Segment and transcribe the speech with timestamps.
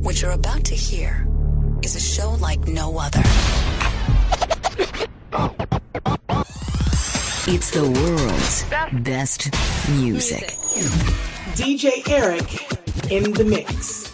[0.00, 1.26] What you're about to hear
[1.82, 3.20] is a show like no other.
[7.50, 8.64] It's the world's
[9.02, 9.50] best
[9.90, 10.56] music.
[11.56, 14.07] DJ Eric in the mix.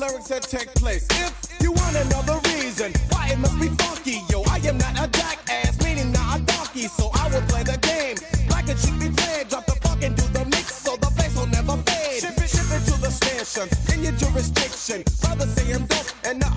[0.00, 1.06] lyrics that take place.
[1.10, 4.42] If you want another reason, why it must be funky, yo.
[4.48, 8.16] I am not a jackass, meaning not a donkey, so I will play the game
[8.48, 9.48] like it should be played.
[9.48, 12.24] Drop the fucking do the mix, so the bass will never fade.
[12.24, 15.04] Ship it, ship it to the station in your jurisdiction.
[15.20, 16.48] Brothers say I'm dope, and the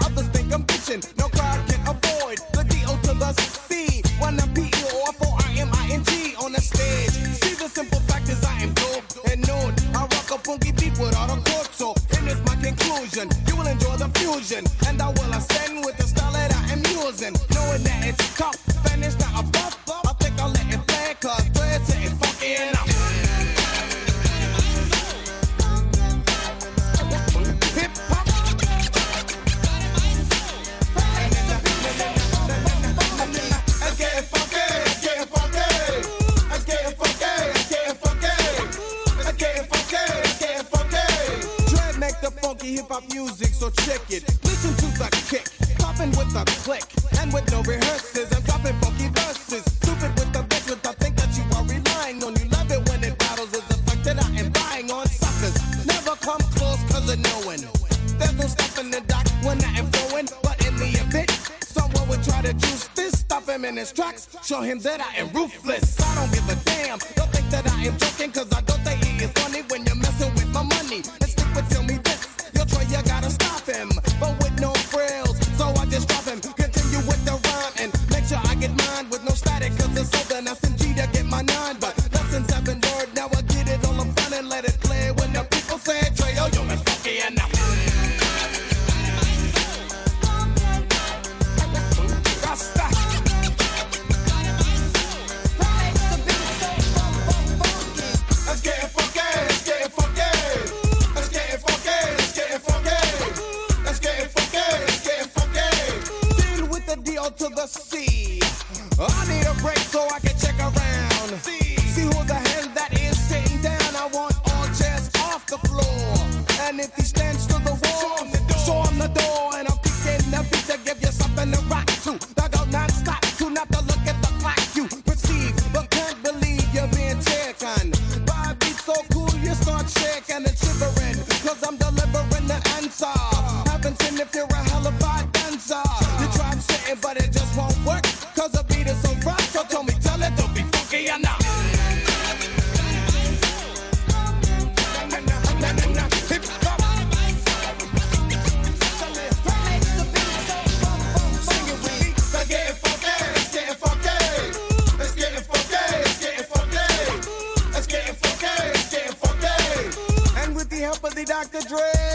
[161.51, 161.67] Dr.
[161.67, 162.12] Dre.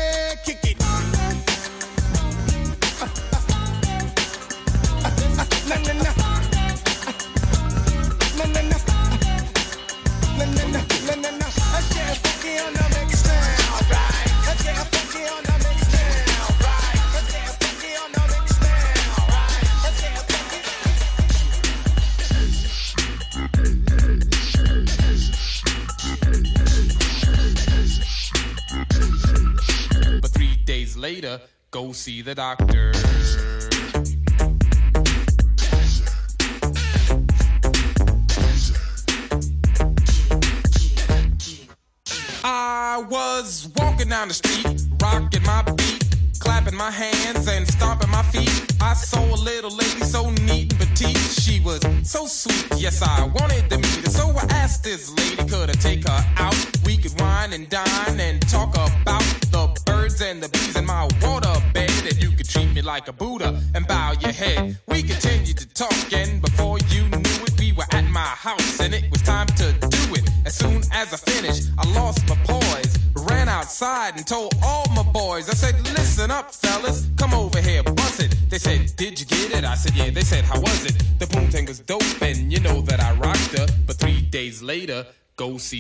[31.98, 33.07] see the doctor.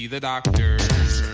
[0.08, 1.27] the doctors.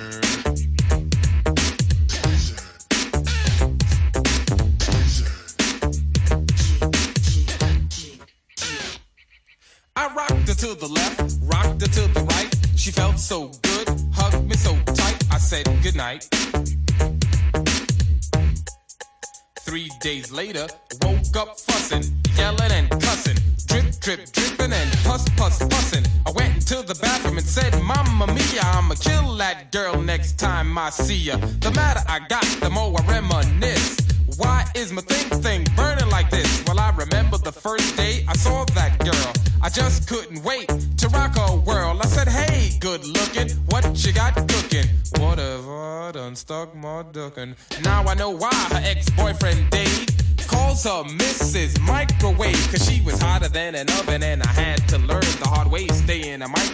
[30.74, 31.36] Marcia.
[31.60, 33.96] The matter I got, the more I reminisce.
[34.36, 36.64] Why is my thing thing burning like this?
[36.66, 39.32] Well, I remember the first day I saw that girl.
[39.62, 40.66] I just couldn't wait
[40.98, 42.00] to rock her world.
[42.02, 44.86] I said, hey, good looking, what you got cooking?
[45.18, 47.54] Whatever, done stuck my ducking?
[47.84, 50.08] Now I know why her ex-boyfriend Dave
[50.48, 51.80] calls her Mrs.
[51.80, 52.68] Microwave.
[52.72, 55.86] Cause she was hotter than an oven and I had to learn the hard way,
[55.88, 56.73] stay in a microwave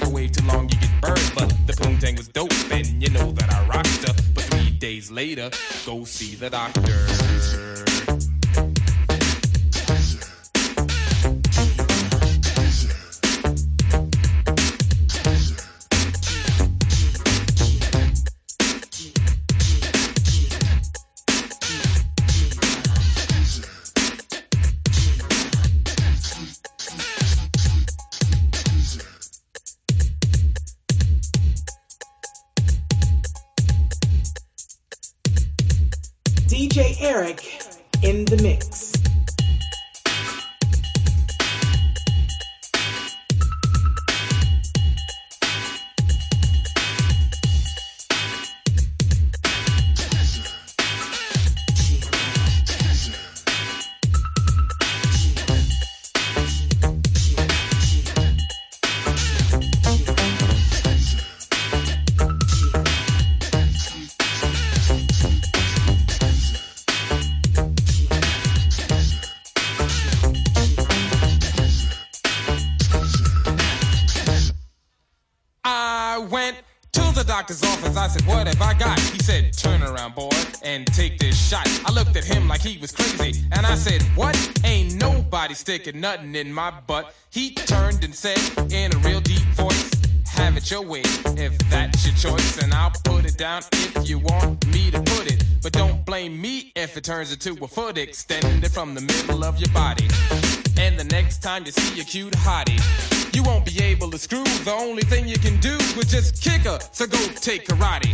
[2.71, 4.15] and you know that I rocked her.
[4.35, 5.51] But three days later,
[5.85, 8.40] go see the doctor.
[85.61, 87.15] Sticking nothing in my butt.
[87.29, 88.41] He turned and said,
[88.73, 89.91] in a real deep voice,
[90.31, 91.03] Have it your way,
[91.37, 95.31] if that's your choice, and I'll put it down if you want me to put
[95.31, 95.45] it.
[95.63, 99.61] But don't blame me if it turns into a foot extended from the middle of
[99.61, 100.09] your body.
[100.81, 102.81] And the next time you see a cute hottie,
[103.37, 104.45] you won't be able to screw.
[104.65, 108.11] The only thing you can do is just kick her, so go take karate.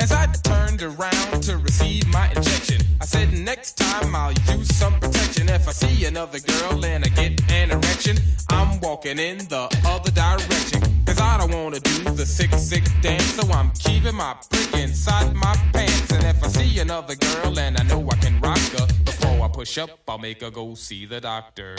[0.00, 4.98] As I turned around to receive my injection, I said, Next time I'll use some
[4.98, 5.48] protection.
[5.48, 8.16] If I see another girl and I get an erection,
[8.48, 10.82] I'm walking in the other direction.
[11.06, 15.32] Cause I don't wanna do the sick, sick dance, so I'm keeping my prick inside
[15.34, 16.10] my pants.
[16.10, 18.86] And if I see another girl and I know I can rock her,
[19.42, 21.76] I push up, I'll make her go see the doctor.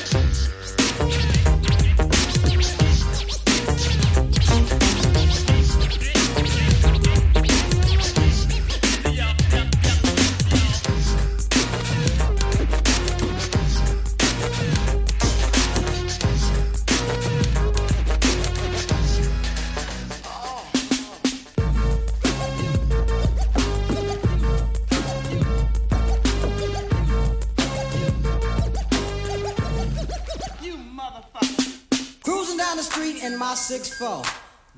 [32.72, 34.24] Down the street in my 6'4,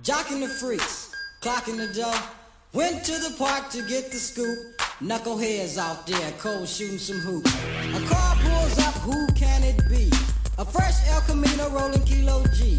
[0.02, 2.20] jocking the freaks, clocking the dough.
[2.74, 4.58] Went to the park to get the scoop.
[5.00, 7.54] Knuckleheads out there, cold shooting some hoops.
[7.94, 10.10] A car pulls up, who can it be?
[10.58, 12.76] A fresh El Camino rolling Kilo G.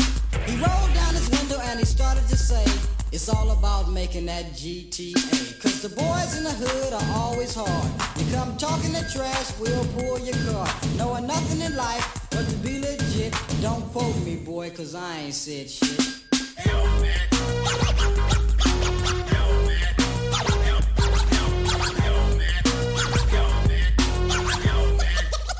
[0.46, 2.64] He rolled down his window and he started to say,
[3.12, 5.62] It's all about making that GTA.
[5.62, 7.90] Cause the boys in the hood are always hard.
[8.18, 10.66] You come talking the trash, we'll pull your car.
[10.96, 13.03] Knowing nothing in life but to be legit.
[13.14, 16.00] Don't quote me, boy, cause I ain't said shit.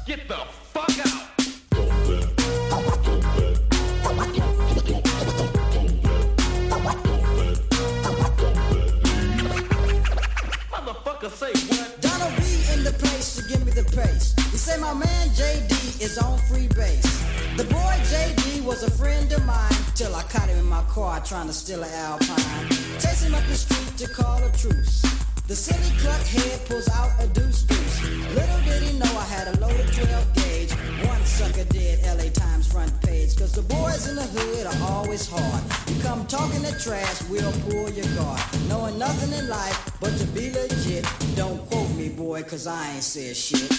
[0.04, 0.34] Get the
[0.72, 1.22] fuck out!
[10.72, 12.00] Motherfucker say what?
[12.00, 12.42] Donald B
[12.72, 14.34] in the place to give me the pace.
[14.50, 17.43] He say my man JD is on free base.
[17.56, 21.20] The boy JD was a friend of mine till I caught him in my car
[21.20, 22.68] trying to steal an Alpine.
[22.98, 25.02] Chase him up the street to call a truce.
[25.46, 28.02] The silly cluck head pulls out a deuce deuce.
[28.34, 30.72] Little did he know I had a loaded 12 gauge.
[31.06, 33.36] One sucker did LA Times front page.
[33.36, 35.62] Cause the boys in the hood are always hard.
[35.88, 38.42] You come talking the trash, we'll pull your guard.
[38.68, 41.06] Knowing nothing in life but to be legit.
[41.36, 43.70] Don't quote me, boy, cause I ain't said shit.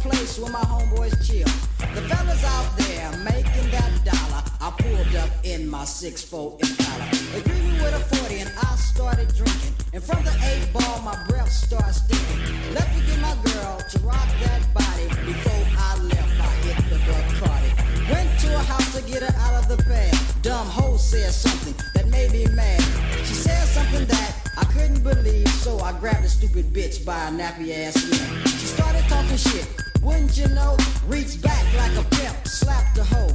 [0.00, 1.48] Place where my homeboys chill.
[1.94, 4.42] The fellas out there making that dollar.
[4.60, 7.06] I pulled up in my 6'4 Impala.
[7.36, 9.74] Agree me with a 40 and I started drinking.
[9.92, 12.74] And from the 8 ball, my breath starts stinking.
[12.74, 15.06] Left to get my girl to rock that body.
[15.26, 17.70] Before I left, I hit the Bacardi.
[18.10, 20.14] Went to a house to get her out of the bed.
[20.42, 22.80] Dumb hoe said something that made me mad.
[23.24, 27.32] She said something that I couldn't believe, so I grabbed the stupid bitch by her
[27.32, 28.46] nappy ass neck.
[28.46, 29.66] She started talking shit.
[30.02, 30.76] Wouldn't you know?
[31.06, 33.34] Reached back like a pimp, slapped the hoe.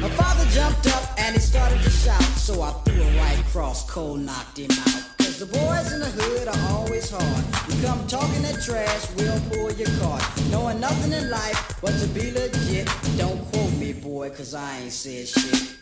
[0.00, 3.90] Her father jumped up and he started to shout, so I threw a right cross,
[3.90, 5.02] cold knocked him out.
[5.18, 7.44] Cause the boys in the hood are always hard.
[7.68, 10.22] You come talking that trash, we'll pull your card.
[10.50, 12.88] Knowing nothing in life but to be legit.
[13.16, 15.78] Don't quote me, boy, cause I ain't said shit.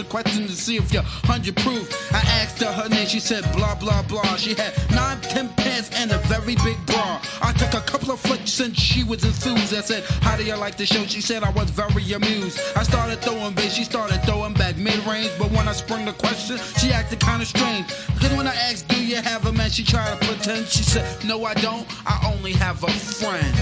[0.00, 2.12] can ask questions to see if you're 100 proof.
[2.12, 4.36] I asked her her name, she said blah blah blah.
[4.36, 7.20] She had nine, ten pants and a very big bra.
[7.42, 9.74] I took a couple of flicks and she was enthused.
[9.74, 11.04] I said, How do you like the show?
[11.06, 12.60] She said I was very amused.
[12.76, 15.30] I started throwing bass, she started throwing back mid range.
[15.38, 17.86] But when I sprung the question, she acted kinda strange.
[18.14, 19.70] Because when I asked, Do you have a man?
[19.70, 20.66] She tried to pretend.
[20.68, 21.86] She said, No, I don't.
[22.06, 23.54] I only have a friend.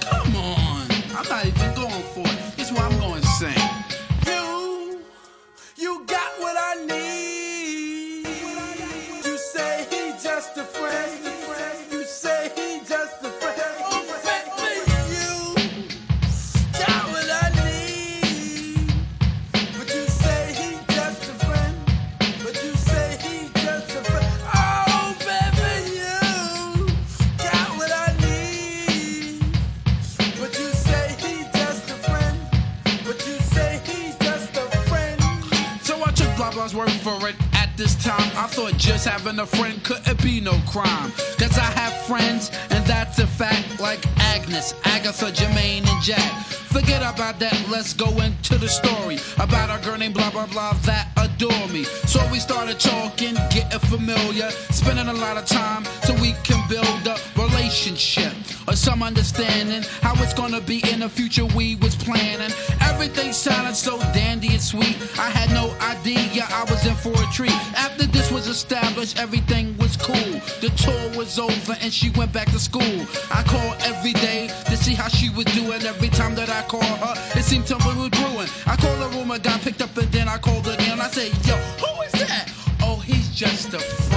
[0.00, 0.86] Come on.
[1.16, 2.56] I'm not even going for it.
[2.56, 3.55] This is what I'm going to sing.
[36.84, 37.34] For it.
[37.54, 41.10] At this time, I thought just having a friend couldn't be no crime.
[41.38, 46.65] Cause I have friends, and that's a fact, like Agnes, Agatha, Jermaine, and Jack.
[46.76, 50.74] Forget about that, let's go into the story about our girl named blah blah blah
[50.84, 51.84] that adore me.
[52.04, 57.06] So we started talking, getting familiar, spending a lot of time so we can build
[57.06, 58.34] a relationship
[58.68, 62.52] or some understanding how it's gonna be in the future we was planning.
[62.82, 64.96] Everything sounded so dandy and sweet.
[65.18, 67.56] I had no idea I was in for a treat.
[67.74, 70.40] After this was established, everything was cool.
[70.60, 73.06] The tour was over and she went back to school.
[73.30, 75.82] I called every day to see how she was doing.
[75.82, 78.48] Every time that I called her, it seemed something was brewing.
[78.66, 81.00] I called the room, got picked up, and then I called again.
[81.00, 82.52] I said, Yo, who is that?
[82.82, 84.15] Oh, he's just a friend.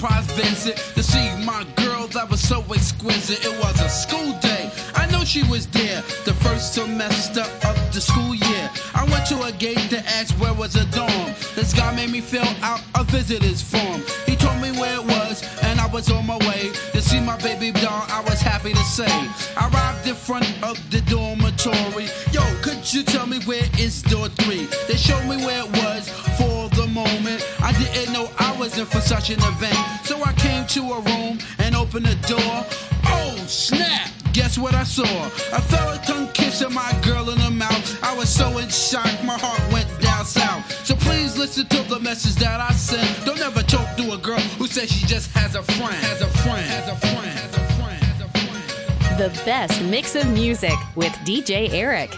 [0.00, 3.44] Surprise visit to see my girl that was so exquisite.
[3.44, 4.70] It was a school day.
[4.94, 8.70] I know she was there the first semester of the school year.
[8.94, 11.34] I went to a gate to ask where was a dorm.
[11.54, 14.02] This guy made me fill out a visitor's form.
[14.24, 17.36] He told me where it was, and I was on my way to see my
[17.36, 18.04] baby doll.
[18.08, 19.12] I was happy to say.
[19.58, 22.08] I arrived in front of the dormitory.
[22.32, 24.66] Yo, could you tell me where is door three?
[24.88, 26.08] They showed me where it was
[26.38, 27.46] for moment.
[27.60, 29.76] I didn't know I was in for such an event.
[30.04, 32.66] So I came to a room and opened the door.
[33.06, 34.10] Oh, snap!
[34.32, 35.02] Guess what I saw?
[35.04, 38.04] I felt a fella tongue kissing my girl in the mouth.
[38.04, 40.64] I was so in shock, my heart went down south.
[40.86, 43.26] So please listen to the message that I sent.
[43.26, 45.94] Don't ever talk to a girl who says she just has a friend.
[45.94, 46.64] Has a friend.
[46.66, 47.26] Has a friend.
[47.26, 48.02] Has a friend.
[48.04, 49.18] Has a friend.
[49.18, 52.14] The best mix of music with DJ Eric.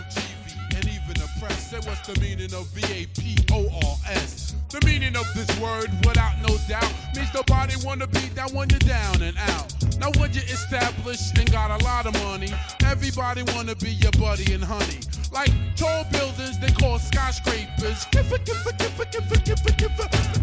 [0.77, 4.42] and even the press say what's the meaning of V-A-P-O-R-S.
[4.73, 8.79] The meaning of this word, without no doubt, means nobody wanna be that when you're
[8.79, 9.69] down and out.
[9.99, 12.49] Now when you're established and got a lot of money,
[12.83, 15.01] everybody wanna be your buddy and honey.
[15.31, 18.07] Like tall buildings they call skyscrapers.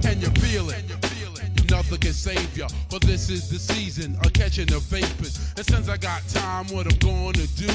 [0.06, 1.09] And you feel it.
[1.70, 5.54] Nothing can save ya, but this is the season of catching the vapors.
[5.56, 7.70] And since I got time, what I'm gonna do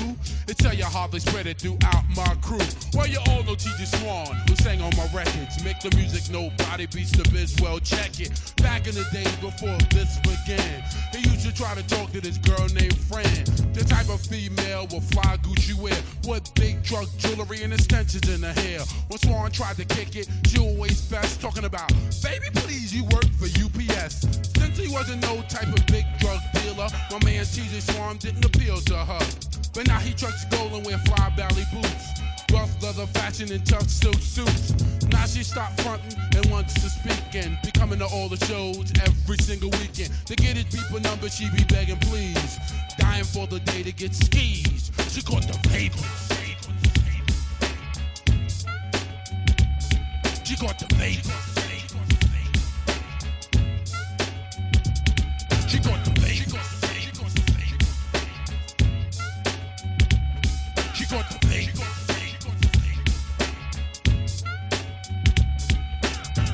[0.48, 2.58] is tell you how they spread it throughout my crew.
[2.92, 5.62] Well, you all know TJ Swan, who sang on my records.
[5.62, 8.32] Make the music nobody beats the biz, well, check it.
[8.56, 12.38] Back in the days before this began, he used to try to talk to this
[12.38, 13.44] girl named Fran.
[13.74, 18.42] The type of female with fly Gucci wear, with big drug jewelry and extensions in
[18.42, 18.80] her hair.
[19.08, 23.30] When Swan tried to kick it, she always best talking about, baby, please, you work
[23.38, 23.93] for UPS.
[24.10, 28.76] Since he wasn't no type of big drug dealer, my man TJ Swan didn't appeal
[28.76, 29.26] to her.
[29.72, 32.20] But now he trucks gold and wear fly belly boots.
[32.52, 34.74] Rough leather fashion and tough silk suits.
[35.08, 38.92] Now she stopped fronting and wants to speak and be coming to all the shows
[39.02, 40.12] every single weekend.
[40.26, 42.58] To get his people number, she be begging please.
[42.98, 44.92] Dying for the day to get skis.
[45.08, 46.04] She caught the papers.
[50.44, 51.63] She caught the papers.
[55.74, 55.82] She.
[60.94, 61.14] She.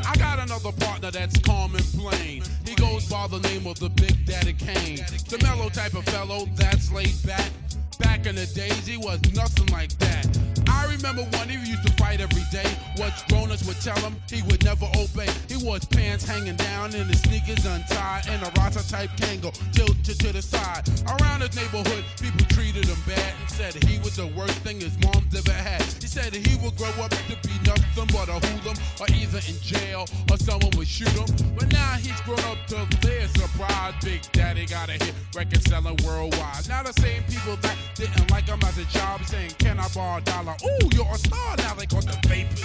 [0.06, 2.42] I got another partner that's calm and plain.
[2.64, 4.96] He goes by the name of the Big Daddy Kane.
[5.28, 7.50] The mellow type of fellow that's laid back.
[7.98, 10.49] Back in the days, he was nothing like that.
[10.70, 12.68] I remember when he used to fight every day.
[12.96, 15.28] What grown-ups would tell him, he would never obey.
[15.48, 19.52] He wore his pants hanging down and his sneakers untied, and a Rasta type Kangol
[19.72, 20.88] tilted to the side.
[21.09, 24.96] Around his neighborhood, people treated him bad and said he was the worst thing his
[25.04, 25.83] mom's ever had.
[25.83, 29.59] He said he would grow up to be nothing but a hoodlum, or either in
[29.61, 31.28] jail or someone would shoot him.
[31.56, 33.94] But now he's grown up to their surprise.
[34.02, 36.68] Big Daddy got a hit record selling worldwide.
[36.68, 40.18] Now the same people that didn't like him as a job saying, Can I borrow
[40.18, 40.54] a dollar?
[40.62, 41.75] Ooh, you're a star now.
[41.75, 42.61] They call the vapors.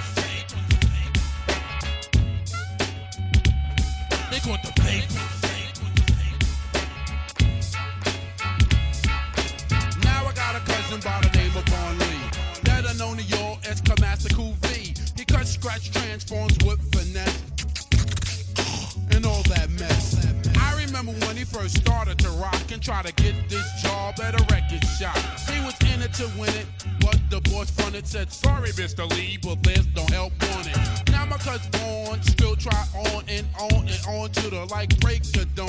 [4.31, 4.39] They
[4.81, 5.25] vapors.
[10.03, 11.65] Now I got a cousin by the name of
[11.99, 12.29] Lee.
[12.63, 13.81] Better known to y'all as.
[15.17, 17.41] He scratch transforms with finesse
[19.11, 20.25] and all that mess.
[20.57, 24.33] I remember when he first started to rock and try to get this job at
[24.33, 25.17] a record shop.
[25.49, 26.67] He was in it to win it,
[26.99, 29.09] but the boss fronted said, Sorry, Mr.
[29.15, 31.09] Lee, but this don't help on it.
[31.11, 35.21] Now my cousin Vaughn still try on and on and on to the like break
[35.37, 35.67] of dawn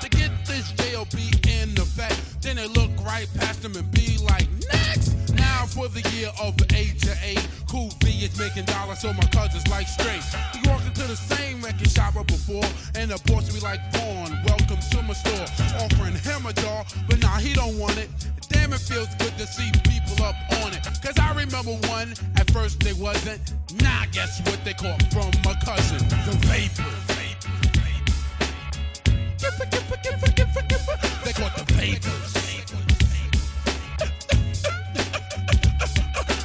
[0.00, 2.42] to get this JLB in the effect.
[2.42, 5.23] Then they look right past him and be like, Next!
[5.54, 7.38] Now for the year of A to A,
[7.70, 10.24] Cool V is making dollars, so my cousin's like straight.
[10.52, 14.82] He walked into the same record shop before, and the boss be like, Vaughn, welcome
[14.90, 15.46] to my store.
[15.78, 18.10] Offering him a doll, but nah, he don't want it.
[18.48, 20.82] Damn, it feels good to see people up on it.
[21.04, 23.40] Cause I remember one, at first they wasn't.
[23.80, 25.98] Now guess what they caught from my cousin?
[26.08, 27.04] The giffa.
[31.24, 32.43] They caught the vapors.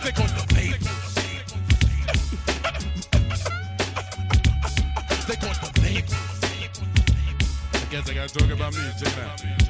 [0.10, 0.24] They the.
[0.56, 0.90] They the.
[7.74, 8.80] I guess I gotta talk about me.
[8.98, 9.69] Check it out.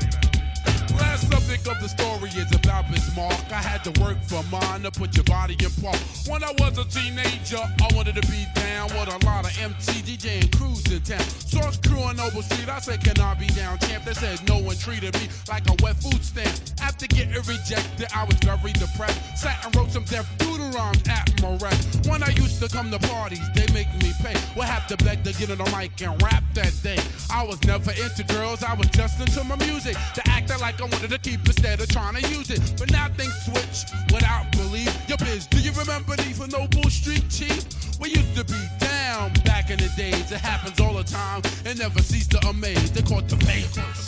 [0.98, 3.34] Last subject of the story is about Biz Mark.
[3.52, 5.98] I had to work for mine to put your body in park.
[6.28, 10.02] When I was a teenager, I wanted to be down with a lot of MT
[10.02, 11.20] DJ and crews in town.
[11.20, 14.06] Source crew on Noble Street, I said, Can I be down, champ?
[14.06, 16.54] They said no one treated me like a wet food stamp.
[16.82, 19.20] After getting rejected, I was very depressed.
[19.38, 22.08] Sat and wrote some doodle rhymes at my rest.
[22.10, 24.36] When I used to come to parties, they make me pay.
[24.56, 27.00] Would have to beg to get on the mic and rap that day.
[27.32, 29.96] I was never into girls, I was just into my music.
[30.16, 32.62] To act like I wanted to keep instead of trying to use it.
[32.78, 34.88] But now things switch without belief.
[35.10, 37.68] Your biz, do you remember these for Noble Street Chief?
[38.00, 40.32] We used to be down back in the days.
[40.32, 42.92] It happens all the time and never cease to amaze.
[42.92, 44.08] They caught the papers.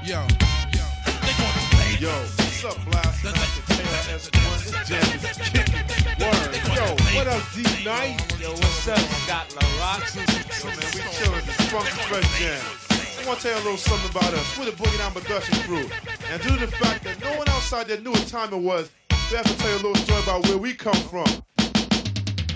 [0.00, 0.24] Yo,
[0.72, 0.84] yo,
[1.20, 2.00] they caught the papers.
[2.00, 3.24] Yo, what's up, Blast?
[3.24, 4.64] Master Taylor S1.
[4.64, 5.84] This jam is kicking.
[6.24, 6.56] Word.
[6.72, 6.86] Yo,
[7.18, 8.40] what up, D Nice?
[8.40, 10.08] Yo, what's up, Scott La Rock?
[10.14, 12.93] Yo, man, we chillin' this funky fresh jam.
[13.24, 14.58] I want to tell you a little something about us.
[14.58, 15.88] We're the Boogie Down Production crew.
[16.30, 18.90] And due to the fact that no one outside there knew what time it was,
[19.30, 21.24] we have to tell you a little story about where we come from.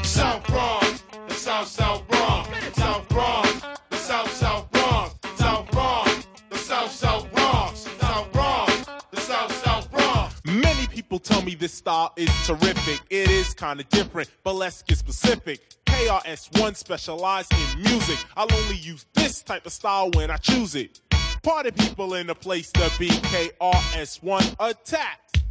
[0.04, 6.58] South Bronx, the South South Bronx, South Bronx, the South South Bronx, South Bronx, the
[6.58, 10.42] South South Bronx, South Bronx, the South South Bronx.
[10.44, 13.00] Many people tell me this style is terrific.
[13.08, 15.62] It is kind of different, but let's get specific.
[15.98, 18.18] KRS1 specialize in music.
[18.36, 21.00] I'll only use this type of style when I choose it.
[21.42, 25.42] Party people in the place to be KRS1 attacked.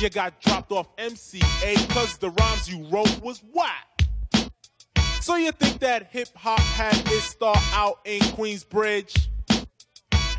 [0.00, 3.86] You got dropped off MCA cause the rhymes you wrote was whack.
[5.20, 9.28] So you think that hip hop had its start out in Queensbridge?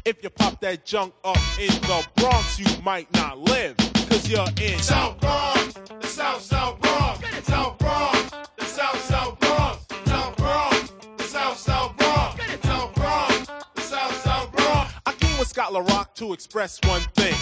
[0.04, 4.48] If you pop that junk up in the Bronx, you might not live, cause you're
[4.62, 6.87] in South Bronx, the South South Bronx,
[15.73, 17.36] with Scott to express one thing.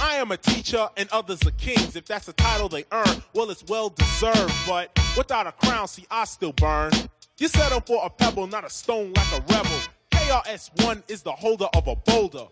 [0.00, 1.96] I am a teacher and others are kings.
[1.96, 4.54] If that's a title they earn, well, it's well deserved.
[4.66, 6.92] But without a crown, see, I still burn.
[7.38, 9.78] You settle for a pebble, not a stone like a rebel.
[10.12, 12.46] KRS1 is the holder of a boulder,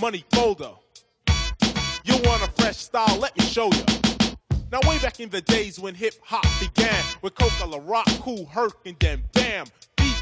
[0.00, 0.70] money folder.
[2.04, 3.18] You want a fresh style?
[3.18, 3.84] Let me show you.
[4.72, 8.46] Now, way back in the days when hip hop began, with Coke La Rock, Kool
[8.46, 9.66] Herc, and then Bam,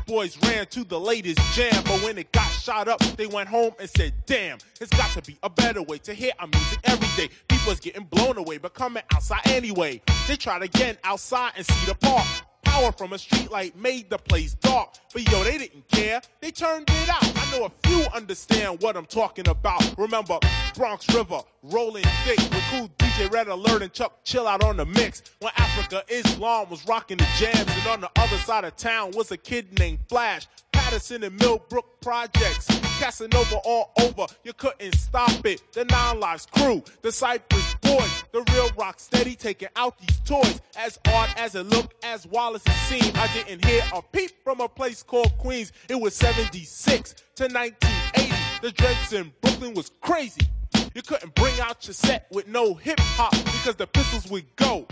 [0.07, 1.83] Boys ran to the latest jam.
[1.85, 5.23] But when it got shot up, they went home and said, Damn, it's got to
[5.23, 7.33] be a better way to hear our music every day.
[7.49, 10.01] People's getting blown away, but coming outside anyway.
[10.29, 12.27] They tried again outside and see the park.
[12.73, 14.95] Power from a streetlight made the place dark.
[15.13, 16.23] But yo, they didn't care.
[16.41, 17.23] They turned it out.
[17.23, 19.83] I know a few understand what I'm talking about.
[19.99, 20.39] Remember
[20.75, 25.23] Bronx River, rolling thick with Kool DJ Red Alert and Chuck Chillout on the mix.
[25.41, 29.31] When Afrika Islam was rocking the jams, and on the other side of town was
[29.31, 30.47] a kid named Flash.
[30.93, 32.67] Patterson and Millbrook projects.
[33.01, 35.63] Casanova all over, you couldn't stop it.
[35.73, 40.61] The Nine Lives crew, the Cypress Boys, the real rock steady taking out these toys.
[40.77, 44.61] As odd as it looked, as Wallace it seemed, I didn't hear a peep from
[44.61, 45.73] a place called Queens.
[45.89, 48.35] It was 76 to 1980.
[48.61, 50.47] The dreads in Brooklyn was crazy.
[50.95, 54.87] You couldn't bring out your set with no hip hop because the pistols would go.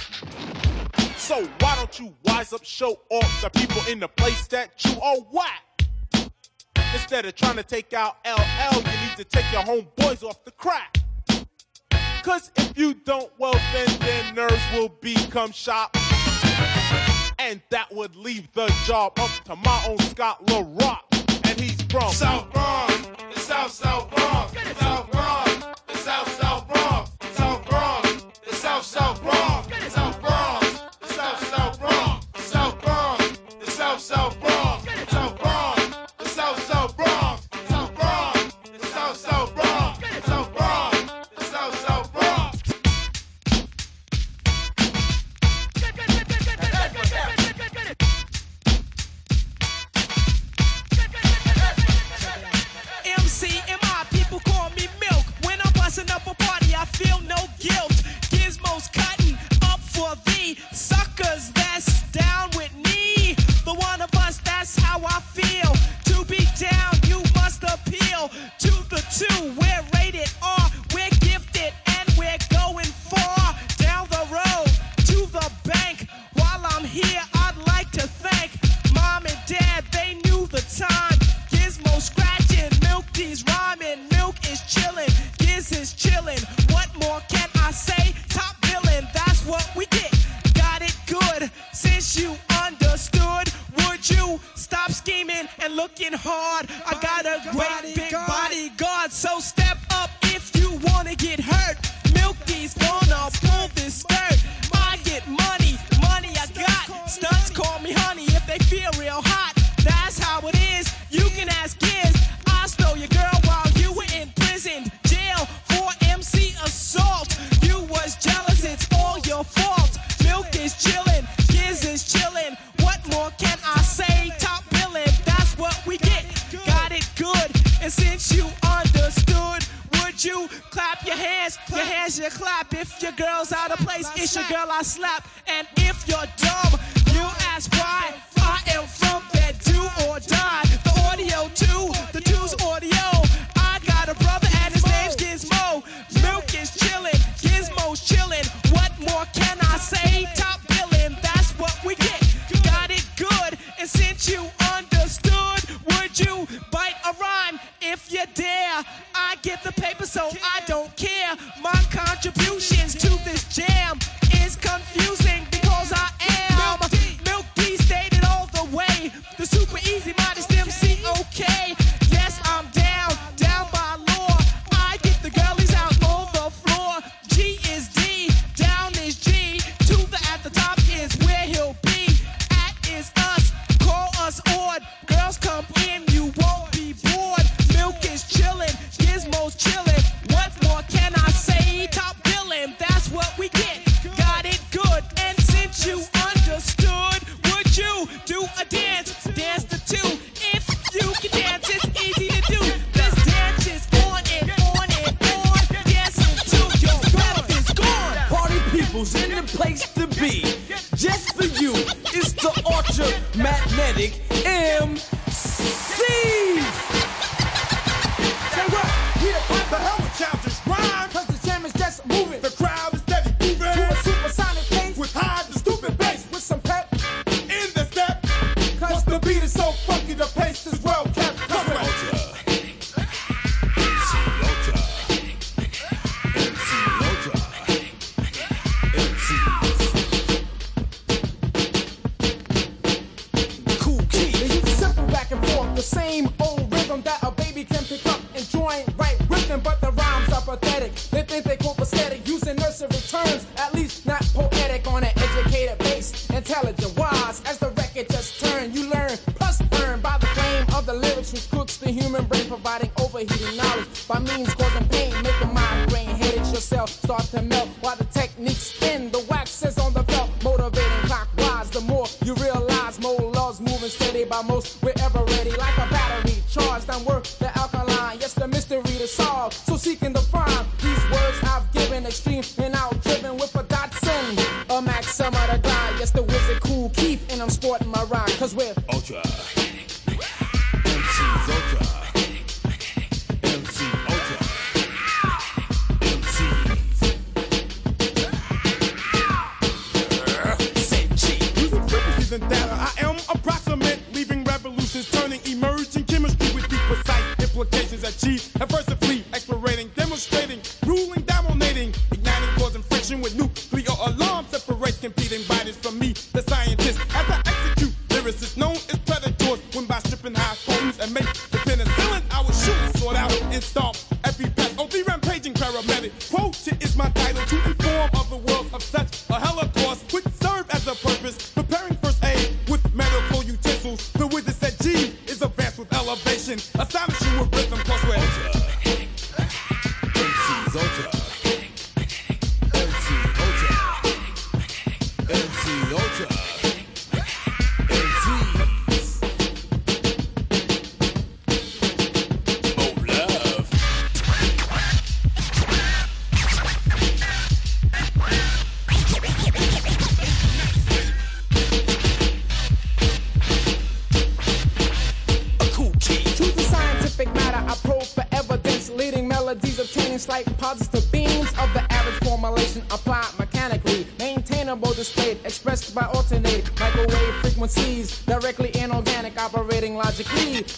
[1.19, 4.99] So why don't you wise up, show off the people in the place that you
[5.03, 5.70] are whack?
[6.93, 10.51] Instead of trying to take out LL, you need to take your homeboys off the
[10.53, 10.97] crack.
[12.23, 15.97] Cause if you don't, well then their nerves will become shot.
[17.39, 21.07] And that would leave the job up to my own Scott La Rock.
[21.45, 22.95] And he's from South Bronx,
[23.35, 24.81] the South South Bronx, South Bronx, the South South Bronx, South Bronx, the South South
[24.81, 25.20] Bronx, South Bronx,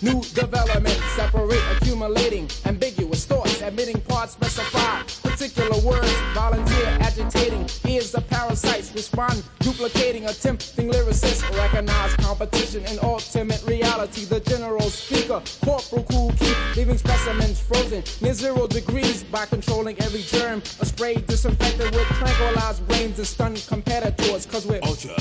[0.01, 8.21] New development, separate, accumulating, ambiguous thoughts, admitting parts specified, particular words, volunteer, agitating, is a
[8.21, 14.25] parasites, respond, duplicating, attempting lyricists, recognize competition in ultimate reality.
[14.25, 20.23] The general speaker, corporal cool key, leaving specimens frozen near zero degrees by controlling every
[20.23, 20.63] germ.
[20.81, 25.15] A spray disinfected with tranquilized brains and stunned competitors, cause we're ultra.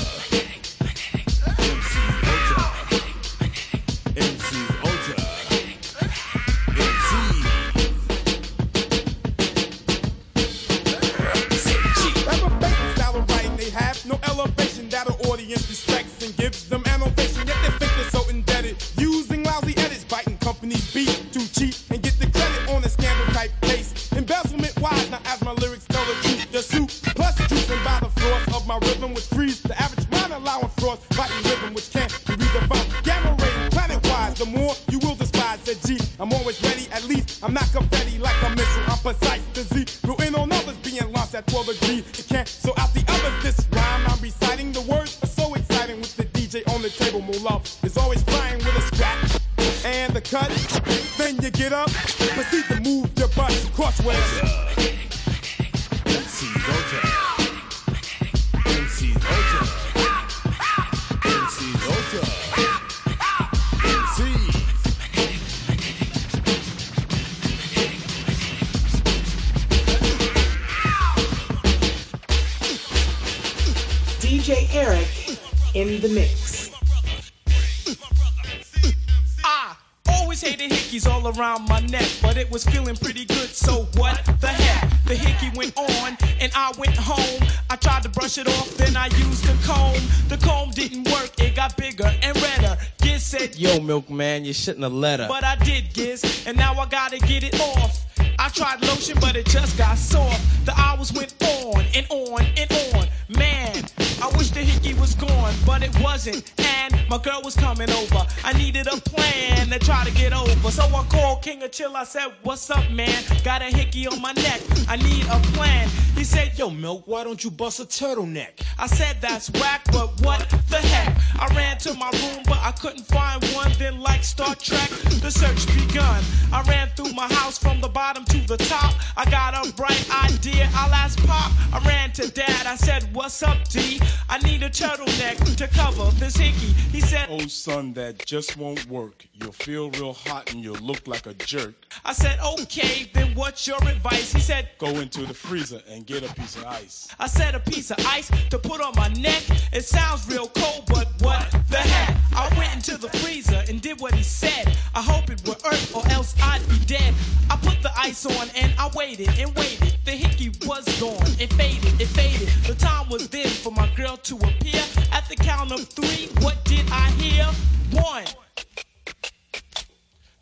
[94.62, 98.06] Shouldn't have but I did, Giz, and now I gotta get it off.
[98.38, 100.40] I tried lotion, but it just got soft.
[100.64, 103.08] The hours went on and on and on.
[103.28, 103.84] Man,
[104.22, 106.52] I wish the hickey was gone, but it wasn't.
[106.60, 108.24] And my girl was coming over.
[108.44, 110.70] I needed a plan to try to get over.
[110.70, 111.96] So I called King of Chill.
[111.96, 113.24] I said, What's up, man?
[113.42, 114.60] Got a hickey on my neck.
[114.86, 115.88] I need a plan.
[116.22, 118.64] He said, Yo, Milk, why don't you bust a turtleneck?
[118.78, 121.18] I said, That's whack, but what the heck?
[121.36, 123.72] I ran to my room, but I couldn't find one.
[123.76, 124.88] Then, like Star Trek,
[125.20, 126.22] the search begun.
[126.52, 128.94] I ran through my house from the bottom to the top.
[129.16, 130.70] I got a bright idea.
[130.74, 131.50] I'll ask Pop.
[131.72, 132.66] I ran to Dad.
[132.66, 134.00] I said, What's up, D?
[134.28, 136.72] I need a turtleneck to cover this hickey.
[136.92, 139.26] He said, Oh, son, that just won't work.
[139.34, 141.74] You'll feel real hot and you'll look like a jerk.
[142.04, 144.32] I said, Okay, then what's your advice?
[144.32, 147.08] He said, Go into the freezer and get a piece of ice.
[147.18, 149.42] I said a piece of ice to put on my neck.
[149.72, 152.14] It sounds real cold, but what the heck?
[152.36, 154.76] I went into the freezer and did what he said.
[154.94, 157.14] I hope it would earth or else I'd be dead.
[157.48, 159.96] I put the ice on and I waited and waited.
[160.04, 161.26] The hickey was gone.
[161.40, 162.48] It faded, it faded.
[162.66, 164.82] The time was then for my girl to appear.
[165.12, 167.46] At the count of three, what did I hear?
[167.92, 168.24] One,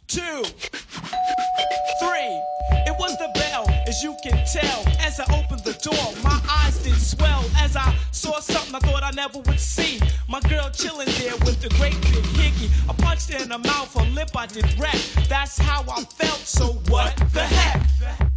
[0.08, 0.42] two,
[2.00, 2.40] three.
[2.86, 4.84] It was the bell, as you can tell.
[5.00, 7.44] As I opened the door, my eyes did swell.
[7.58, 10.00] As I saw something I thought I never would see.
[10.28, 12.70] My girl chilling there with the great big hickey.
[12.88, 15.00] I punched her in the mouth, her lip I did wreck.
[15.28, 18.29] That's how I felt, so what the heck?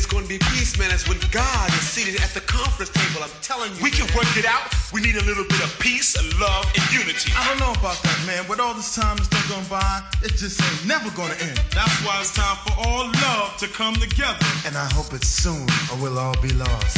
[0.00, 2.40] The only way there's gonna be peace, man, is when God is seated at the
[2.40, 3.22] conference table.
[3.22, 3.82] I'm telling you.
[3.82, 4.72] We can work it out.
[4.92, 7.32] We need a little bit of peace, love, and unity.
[7.36, 8.48] I don't know about that, man.
[8.48, 11.60] With all this time and stuff going by, it just ain't never gonna end.
[11.74, 14.46] That's why it's time for all love to come together.
[14.64, 16.96] And I hope it's soon, or we'll all be lost.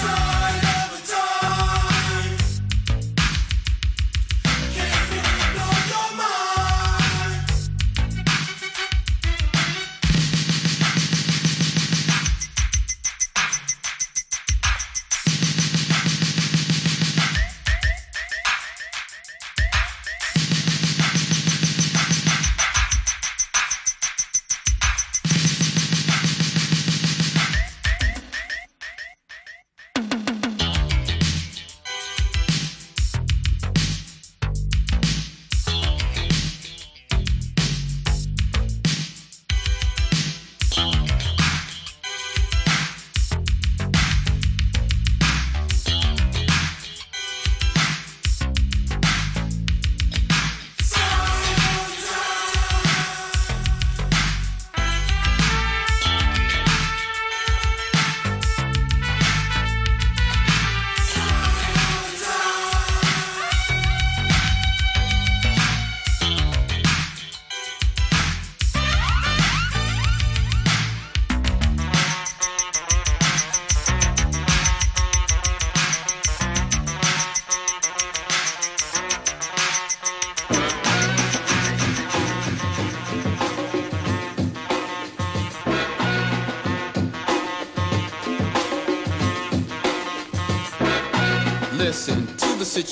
[0.00, 1.49] Sign of the time.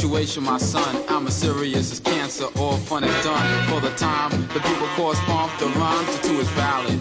[0.08, 1.04] Situation, my son.
[1.08, 2.46] I'm as serious as cancer.
[2.56, 4.30] All fun is done for the time.
[4.54, 6.98] The people correspond the rhymes to two is valid.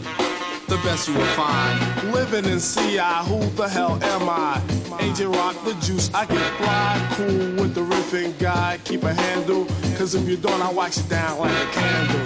[0.68, 2.12] The best you will find.
[2.12, 4.62] Living in CI, who the hell am I?
[5.00, 9.66] Agent Rock the juice, I get fly, cool with the riffing guy, keep a handle,
[9.98, 12.26] cause if you don't, I wax it down like a candle.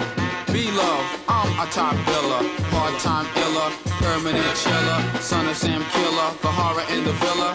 [0.52, 3.70] Be love, I'm a top biller, part time iller,
[4.02, 7.52] permanent chiller, son of Sam Killer, the horror in the villa.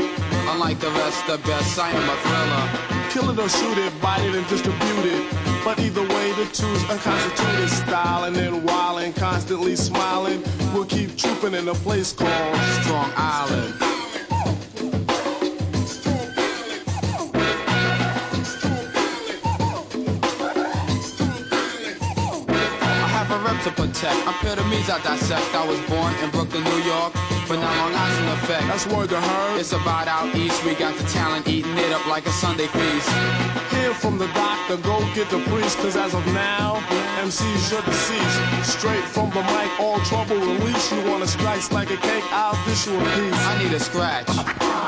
[0.54, 2.98] Unlike the rest, the best, I am a thriller.
[3.18, 5.34] Kill it or shoot it, bite it and distribute it.
[5.66, 10.44] But either way, the two's unconstituted style, and then wildin', constantly smiling.
[10.72, 13.87] We'll keep trooping in a place called Strong Island.
[23.38, 24.18] A rep to protect.
[24.28, 25.54] I'm epitomes I dissect.
[25.54, 27.14] I was born in Brooklyn, New York,
[27.48, 28.66] but now Long Island effect.
[28.68, 29.60] That's word to her.
[29.60, 30.64] It's about out east.
[30.66, 33.10] We got the talent eating it up like a Sunday feast.
[33.74, 36.82] Hear from the doctor, go get the priest, cause as of now,
[37.18, 38.78] MC's your deceased.
[38.78, 40.92] Straight from the mic, all trouble release.
[40.92, 43.42] You wanna slice like a cake, I'll dish you a piece.
[43.52, 44.28] I need a scratch.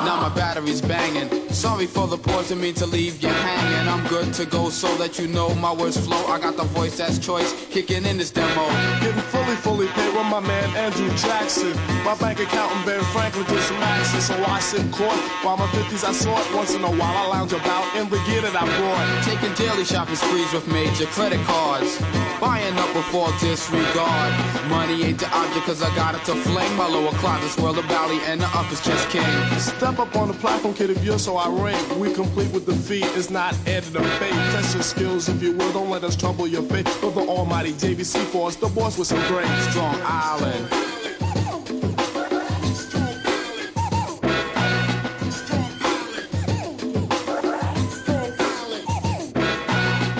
[0.05, 1.29] Now my battery's banging.
[1.49, 3.89] Sorry for the pause, didn't mean to leave you hanging.
[3.89, 6.23] I'm good to go so that you know my words flow.
[6.27, 8.65] I got the voice that's choice, kicking in this demo.
[9.01, 11.73] Getting fully, fully paid with my man Andrew Jackson.
[12.05, 15.19] My bank account and Ben Franklin just maxing, so I sit court.
[15.43, 18.41] While my 50s I sort, once in a while I lounge about in the gear
[18.41, 19.23] that I brought.
[19.25, 21.99] Taking daily shopping sprees with major credit cards.
[22.39, 24.33] Buying up before disregard.
[24.69, 26.75] Money ain't the object cause I got it to fling.
[26.75, 29.23] My lower closet's swirl the valley and the upper's just king.
[29.59, 31.81] Step up on the platform, kid, if you're so irate.
[31.97, 34.31] We complete with defeat, it's not added to fate.
[34.53, 36.85] Test your skills if you will, don't let us trouble your fate.
[37.01, 39.47] But the almighty JVC force, the boss with some great.
[39.69, 40.69] Strong Island.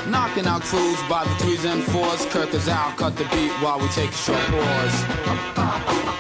[0.10, 1.36] Knocking out crews by the
[1.66, 2.26] and fours.
[2.28, 6.19] Kirk is out, cut the beat while we take a short pause.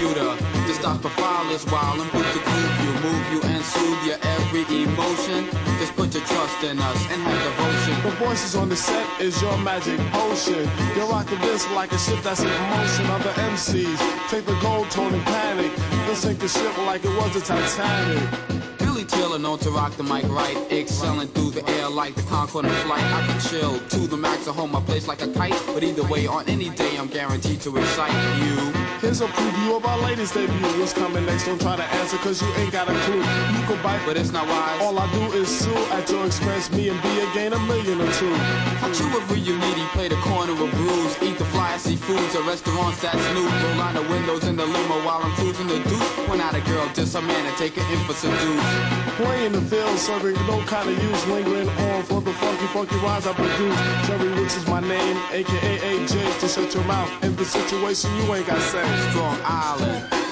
[0.00, 0.36] Computer.
[0.66, 4.18] Just stops the file while and prove to groove you, move you and soothe your
[4.22, 5.46] every emotion.
[5.78, 8.02] Just put your trust in us and have devotion.
[8.02, 10.68] The voices on the set is your magic potion.
[10.96, 13.06] You're rocking this like a ship that's in motion.
[13.06, 15.72] Other MCs take the gold tone and panic.
[16.14, 18.89] Sink the ship like it was the Titanic.
[19.10, 22.72] Taylor known to rock the mic right, excelling through the air like the Concorde in
[22.86, 23.02] flight.
[23.02, 25.60] I can chill to the max and hold my place like a kite.
[25.74, 28.72] But either way, on any day, I'm guaranteed to excite you.
[29.00, 30.78] Here's a preview of our latest debut.
[30.78, 31.46] What's coming next?
[31.46, 33.18] Don't try to answer, cause you ain't got a clue.
[33.18, 34.80] You could bite, but it's not wise.
[34.82, 36.70] All I do is sue at your expense.
[36.70, 38.34] Me and B again, a million or two.
[38.82, 42.46] How true if you needy, play the corner of brews, eat the fly seafoods at
[42.46, 43.48] restaurants that's new.
[43.48, 46.26] Roll line the windows in the limo while I'm cruising the deuce.
[46.26, 48.99] Point out a girl, just a man, and take her in for some juice.
[49.16, 51.26] Play in the field, serving no kind of use.
[51.26, 53.78] Lingering on for the funky, funky rhymes I produce.
[54.06, 56.40] Jerry Wicks is my name, aka AJ.
[56.40, 58.84] To shut your mouth in the situation you ain't got say.
[59.10, 60.29] Strong Island.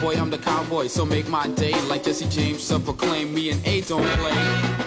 [0.00, 3.64] Boy, I'm the cowboy, so make my day like Jesse James, so proclaim me and
[3.66, 4.32] A don't play.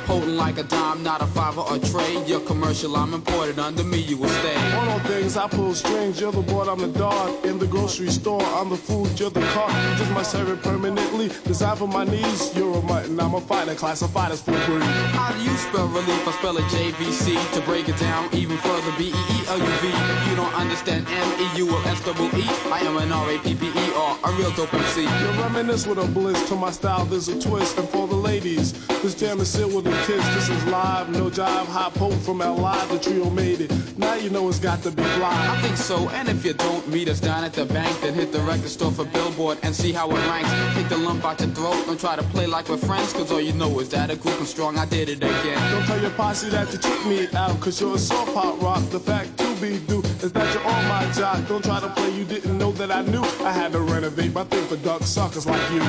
[0.06, 2.26] Holding like a dime, not a fiver or tray.
[2.26, 4.56] Your commercial, I'm imported under me, you will stay.
[4.76, 7.46] One on things, I pull strings, you're the board, I'm the dog.
[7.46, 9.70] In the grocery store, I'm the food, you're the car.
[9.98, 11.30] Just my servant permanently.
[11.46, 14.84] Designed for my needs, you're a mutton, I'm a fighter, classified as full breed.
[15.14, 16.28] How do you spell relief?
[16.28, 17.54] I spell it JVC.
[17.54, 19.88] To break it down even further, B E E L U V.
[19.90, 23.30] If you don't understand M E U L S double E, I am an R
[23.30, 25.03] A P P E R, a real dope MC.
[25.04, 27.78] You reminisce with a bliss to my style, there's a twist.
[27.78, 30.26] And for the ladies, this jam is sealed with a kiss.
[30.36, 33.98] This is live, no jive, hot poke from LI, the trio made it.
[33.98, 35.56] Now you know it's got to be fly.
[35.56, 38.32] I think so, and if you don't meet us down at the bank, then hit
[38.32, 40.52] the record store for Billboard and see how it ranks.
[40.76, 43.42] Take the lump out your throat, don't try to play like we're friends, cause all
[43.42, 45.72] you know is that a group and strong, I did it again.
[45.72, 48.84] Don't tell your posse that you took me out, cause you're a soft hot rock.
[48.90, 51.48] The fact to be due is that you're on my jock.
[51.48, 54.44] Don't try to play, you didn't know that I knew I had to renovate my
[54.44, 55.82] thing for duck suckers like you.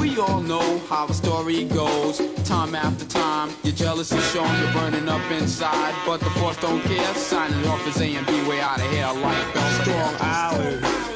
[0.00, 2.18] We all know how the story goes.
[2.44, 5.94] Time after time, your jealousy shown, you're burning up inside.
[6.04, 7.14] But the force don't care.
[7.14, 11.13] Signing off as A and B, way out of here like Bell Strong Island.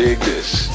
[0.00, 0.69] Dig this.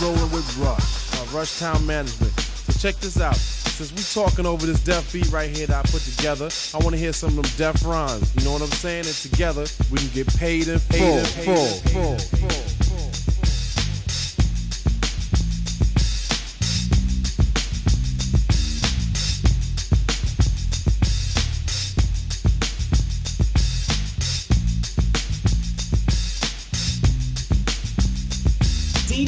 [0.00, 2.32] Rolling with Rush, uh, Rush Town Management.
[2.40, 3.36] So check this out.
[3.36, 6.90] Since we talking over this deaf beat right here that I put together, I want
[6.90, 8.34] to hear some of them deaf rhymes.
[8.36, 9.06] You know what I'm saying?
[9.06, 12.79] And together we can get paid in full, full, full, full.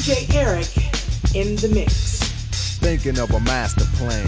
[0.03, 0.67] DJ Eric
[1.33, 2.19] in the mix.
[2.81, 4.27] Thinking of a master plan.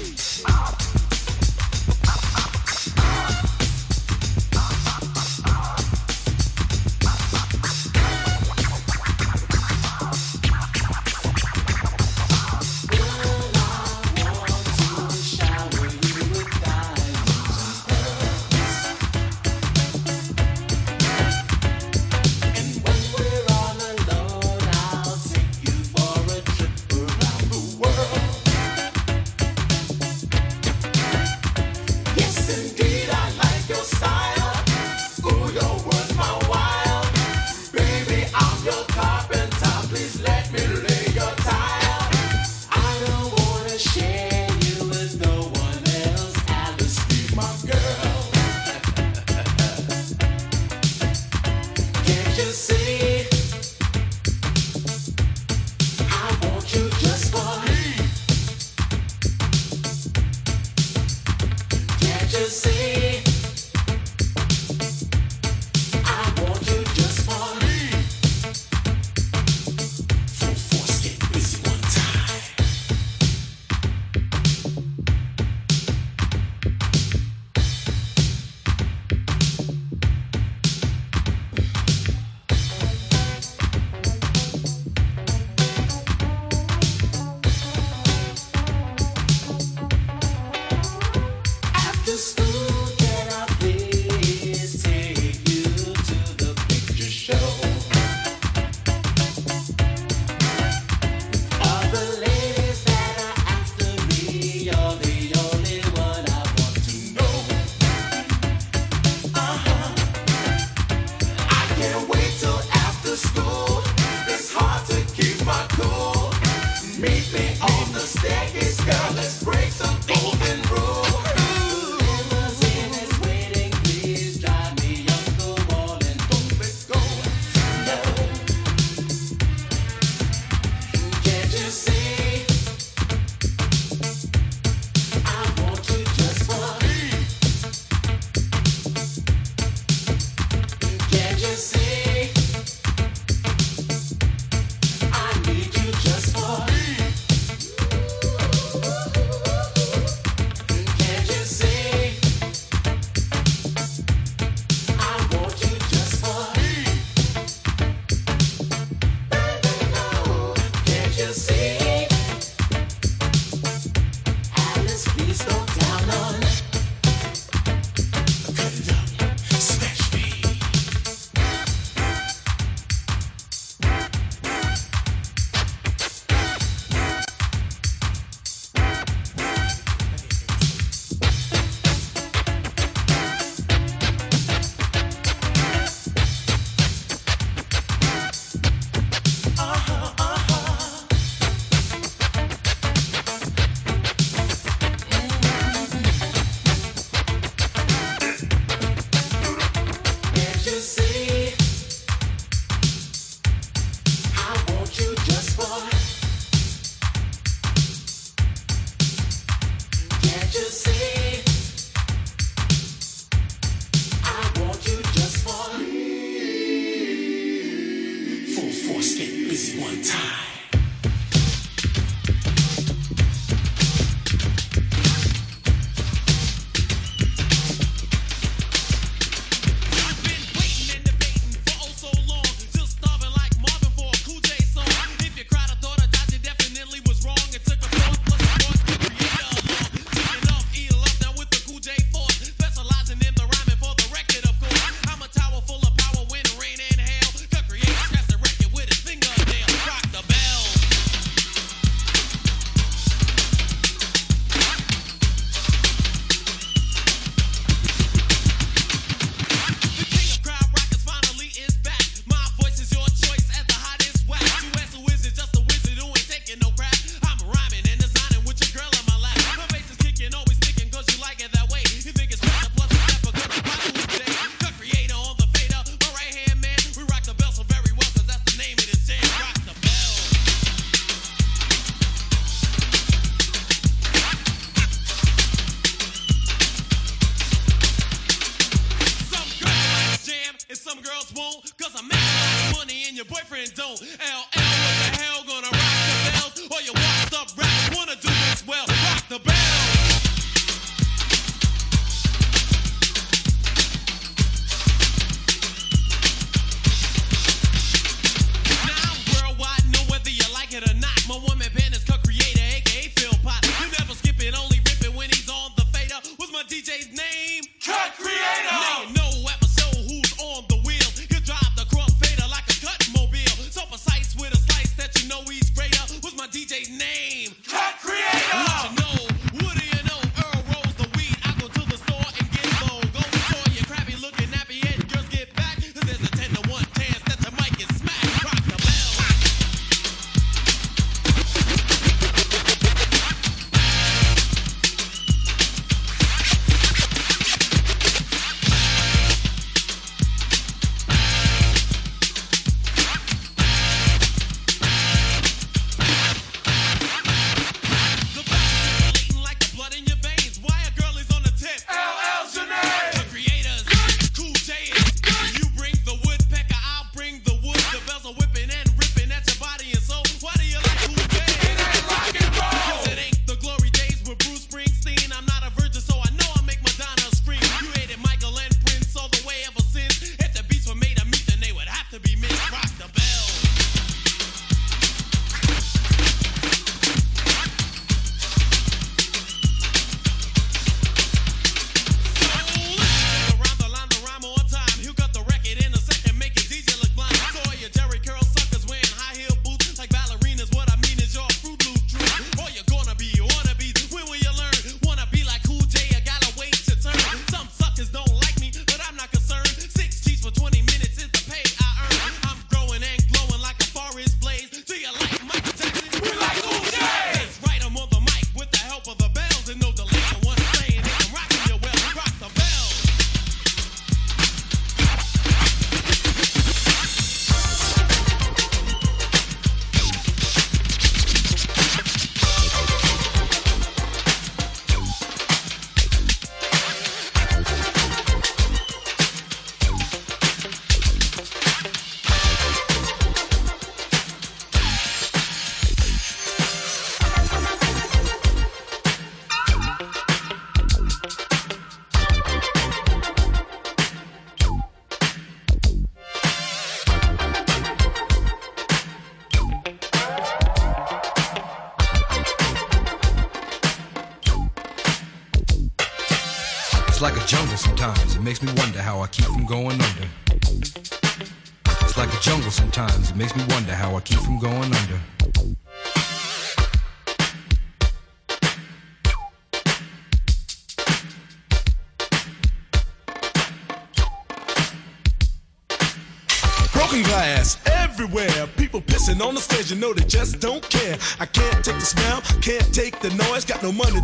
[0.47, 0.90] Yes,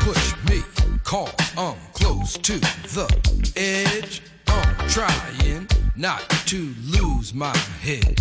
[0.00, 0.62] Push me,
[1.04, 4.22] Cause I'm close to the edge.
[4.46, 5.66] I'm trying
[5.96, 8.16] not to lose my head.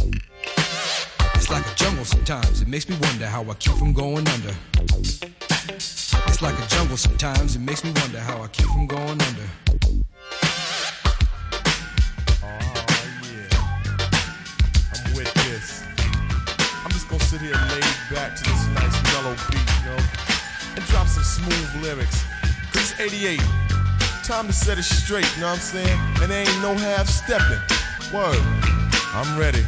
[1.36, 2.62] It's like a jungle sometimes.
[2.62, 4.56] It makes me wonder how I keep from going under.
[4.80, 7.56] It's like a jungle sometimes.
[7.56, 9.50] It makes me wonder how I keep from going under.
[12.44, 12.60] Oh
[13.24, 13.50] yeah.
[14.96, 15.84] I'm with this.
[16.84, 20.29] I'm just gonna sit here laid back to this nice mellow beat, you know,
[20.80, 22.24] and drop some smooth lyrics.
[22.72, 23.40] Cause it's 88.
[24.24, 26.00] Time to set it straight, you know what I'm saying?
[26.22, 27.60] And there ain't no half stepping.
[28.14, 28.40] Word.
[29.12, 29.64] I'm ready.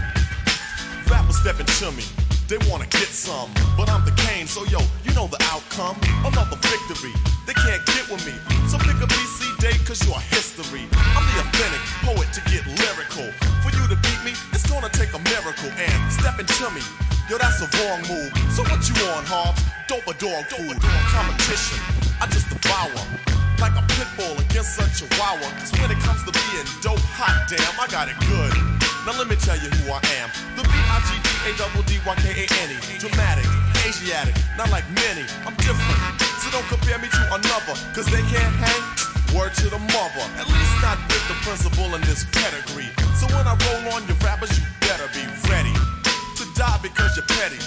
[1.11, 2.05] Rappers stepping to me.
[2.47, 5.97] They wanna get some, but I'm the Kane, so yo, you know the outcome.
[6.23, 7.13] I'm up Another victory.
[7.47, 8.35] They can't get with me.
[8.69, 10.87] So pick a BC day, cause you're history.
[11.15, 13.50] I'm the authentic poet to get lyrical.
[13.91, 15.67] To beat me, it's gonna take a miracle.
[15.75, 16.79] And step into me,
[17.27, 18.31] yo, that's a wrong move.
[18.55, 19.59] So what you on, Hobbs?
[19.91, 20.79] Dope a dog food.
[21.11, 21.75] Competition,
[22.23, 23.03] I just devour.
[23.59, 25.43] Like a pit bull against a chihuahua.
[25.59, 28.55] Cause when it comes to being dope, hot damn, I got it good.
[29.03, 30.31] Now let me tell you who I am.
[30.55, 32.79] The B-I-G-D-A-D-D-Y-K-A-N-E.
[32.95, 33.49] Dramatic,
[33.83, 35.27] Asiatic, not like many.
[35.43, 35.99] I'm different.
[36.39, 37.75] So don't compare me to another.
[37.91, 39.11] Cause they can't hang.
[39.35, 40.25] Word to the mother.
[40.35, 42.91] At least not with the principal in this pedigree.
[43.15, 47.29] So when I roll on your rappers, you better be ready to die because you're
[47.39, 47.59] petty.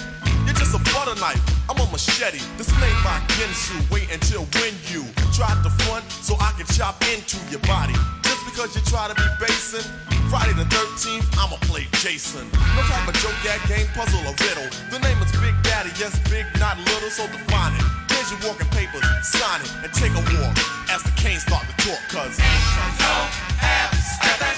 [0.45, 1.41] You're just a butter knife.
[1.65, 2.37] I'm a machete.
[2.57, 3.73] This ain't my Ginsu.
[3.89, 7.97] Wait until when you try to front so I can chop into your body.
[8.21, 9.89] Just because you try to be basing.
[10.29, 12.45] Friday the 13th, I'ma play Jason.
[12.77, 14.69] No type of joke, gag, game, puzzle, or riddle.
[14.89, 17.85] The name is Big Daddy, yes, big, not little, so define it.
[18.09, 20.57] Here's your walking papers, sign it, and take a walk
[20.89, 22.37] as the Kane's start the talk, cause.
[22.39, 24.54] I'm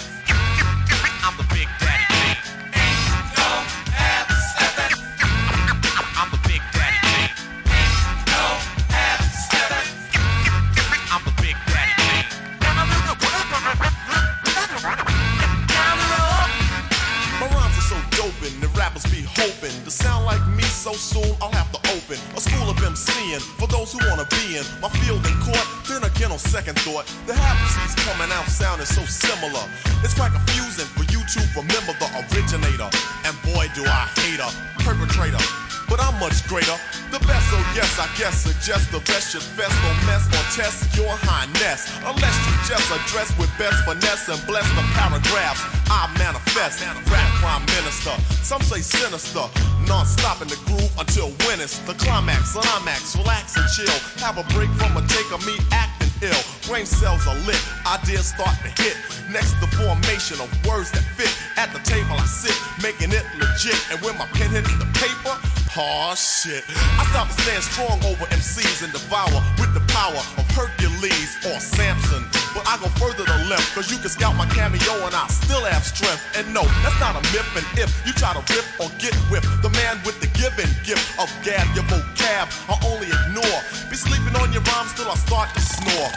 [26.58, 27.54] second thought, the half
[28.02, 29.62] coming out sounding so similar.
[30.02, 32.90] It's quite confusing for you to remember the originator.
[33.30, 34.50] And boy, do I hate a
[34.82, 35.38] perpetrator.
[35.86, 36.74] But I'm much greater.
[37.14, 40.98] The best, so yes, I guess suggest the best should best don't mess or test
[40.98, 41.94] your highness.
[42.02, 45.62] Unless you just address with best finesse and bless the paragraphs
[45.94, 46.82] I manifest.
[47.14, 49.46] Rap prime minister, some say sinister.
[49.86, 52.58] Non-stop in the groove until when it's the climax.
[52.58, 54.00] Climax, relax and chill.
[54.26, 56.42] Have a break from a take of me acting ill.
[56.68, 58.96] Brain cells are lit, ideas start to hit.
[59.32, 61.32] Next, the formation of words that fit.
[61.58, 63.80] At the table I sit, making it legit.
[63.92, 65.34] And when my pen hits the paper,
[65.78, 66.64] oh shit.
[66.70, 71.60] I stop and stand strong over MCs and devour with the power of Hercules or
[71.60, 72.37] Samson.
[72.58, 75.62] But I go further to left, cause you can scout my cameo and I still
[75.70, 76.26] have strength.
[76.34, 77.46] And no, that's not a myth.
[77.54, 81.06] And if you try to rip or get whipped, the man with the given gift
[81.22, 83.62] of gab, your vocab, I only ignore.
[83.94, 86.10] Be sleeping on your rhymes till I start to snore.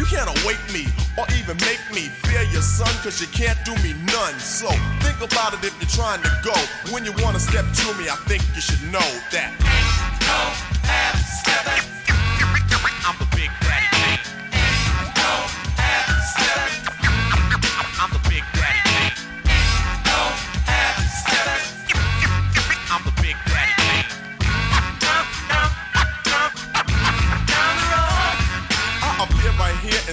[0.00, 0.88] You can't awake me
[1.20, 4.40] or even make me fear your son, cause you can't do me none.
[4.40, 4.72] So
[5.04, 6.56] think about it if you're trying to go.
[6.96, 9.04] When you wanna step to me, I think you should know
[9.36, 9.52] that.
[11.76, 11.93] I'm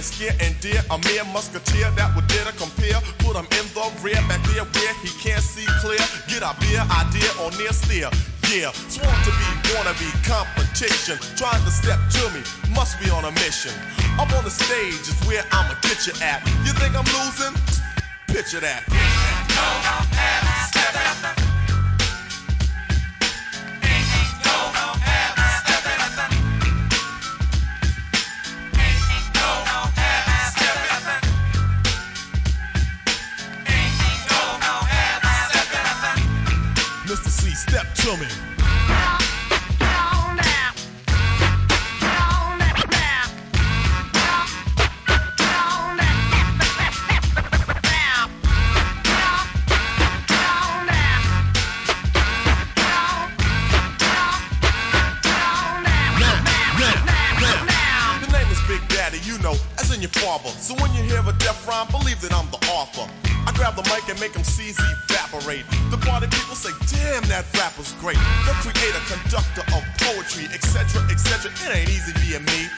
[0.02, 2.98] and scare and dare a mere musketeer that would dare to compare.
[3.22, 6.02] Put him in the rear, back there where he can't see clear.
[6.26, 8.10] Get a beer idea or near steer.
[8.50, 9.94] Yeah, sworn to be, wanna
[10.26, 11.16] competition.
[11.38, 12.42] Trying to step to me,
[12.74, 13.72] must be on a mission.
[14.18, 16.42] Up on the stage is where I'ma get you at.
[16.66, 17.54] You think I'm losing?
[18.26, 18.82] Picture that.
[18.90, 20.82] Mr.
[21.38, 21.51] C,
[37.72, 38.26] step to me.
[58.68, 60.48] Big Daddy, you know, as in your.
[60.50, 63.31] So when you hear a death rhyme, believe that I'm the author.
[63.46, 65.66] I grab the mic and make them C's evaporate.
[65.90, 68.18] The party people say, damn, that rapper's great.
[68.46, 71.50] The creator, conductor of poetry, etc., etc.
[71.66, 72.70] It ain't easy being me.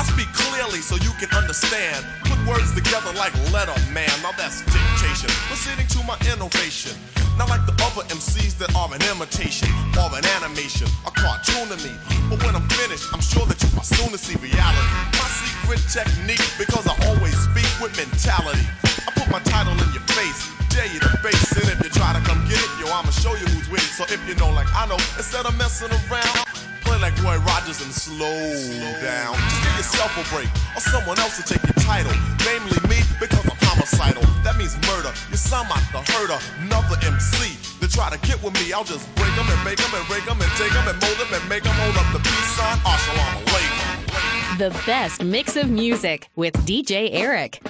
[0.00, 2.06] I speak clearly so you can understand.
[2.24, 4.10] Put words together like letter man.
[4.24, 5.28] Now that's dictation.
[5.46, 6.96] Proceeding to my innovation.
[7.36, 11.78] Not like the other MCs that are an imitation or an animation, a cartoon to
[11.84, 11.92] me.
[12.28, 14.88] But when I'm finished, I'm sure that you are soon to see reality.
[15.16, 18.64] My secret technique, because I always speak with mentality.
[19.04, 21.70] I my title in your face, dare you to face it.
[21.70, 23.94] If you try to come get it, yo, I'ma show you who's with it.
[23.94, 26.44] So if you know, like I know, instead of messing around,
[26.82, 28.50] play like Roy Rogers and slow
[28.98, 29.38] down.
[29.38, 32.12] Just give yourself a break, or someone else will take your title.
[32.42, 34.26] Namely me, because I'm homicidal.
[34.42, 35.14] That means murder.
[35.30, 37.54] You sound like the herder, another MC.
[37.78, 40.26] They try to get with me, I'll just break them and make them and break
[40.26, 42.76] them and take them and mold them and make them hold up the peace sign.
[42.82, 44.58] Assalamu alaikum.
[44.58, 47.62] The best mix of music with DJ Eric.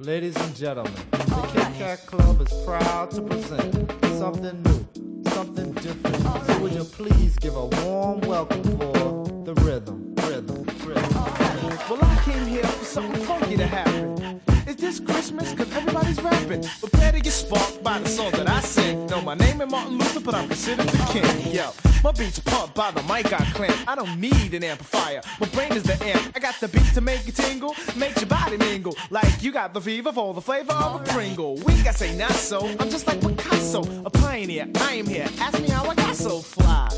[0.00, 3.74] Ladies and gentlemen, oh, the Kit Kat Club is proud to present
[4.16, 6.16] something new, something different.
[6.20, 11.04] Oh, so would you please give a warm welcome for the rhythm, rhythm, rhythm.
[11.16, 14.40] Oh, well, I came here for something funky to happen.
[14.68, 15.54] Is this Christmas?
[15.54, 16.62] Cause everybody's rapping.
[16.80, 19.06] Prepare to get sparked by the song that I sing.
[19.06, 21.54] No, my name ain't Martin Luther, but I'm considered the king.
[21.54, 21.70] Yo,
[22.04, 23.88] my beats are pumped by the mic I clamp.
[23.88, 25.22] I don't need an amplifier.
[25.40, 26.36] My brain is the amp.
[26.36, 28.94] I got the beat to make it tingle, make your body mingle.
[29.08, 31.54] Like you got the fever for the flavor of a Pringle.
[31.64, 32.68] We got say not so.
[32.78, 34.68] I'm just like Picasso, a pioneer.
[34.82, 35.28] I am here.
[35.40, 36.90] Ask me how I got so fly.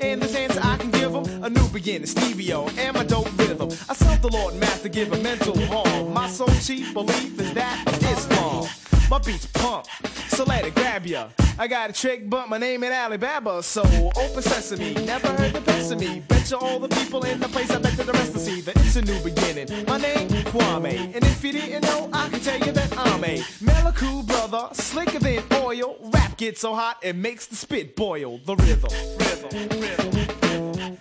[0.00, 3.70] And this answer I can give them a new beginning, Stevio, and my dope rhythm.
[3.88, 4.54] I sought the Lord
[4.88, 6.12] to give a mental harm.
[6.12, 8.66] My sole chief is that of Islam.
[9.10, 9.86] My beats pump,
[10.28, 11.28] so let it grab ya.
[11.58, 13.82] I got a trick, but my name ain't Alibaba, so
[14.16, 14.94] open sesame.
[14.94, 16.20] Never heard the best of me.
[16.28, 18.60] Bet you all the people in the place, I bet that the rest to see
[18.60, 19.66] that it's a new beginning.
[19.86, 23.38] My name, Kwame, and if you didn't know, I can tell you that I'm a
[23.60, 25.96] Meliku brother, slicker than oil.
[26.12, 28.38] Rap gets so hot, it makes the spit boil.
[28.44, 30.98] The rhythm, rhythm, rhythm.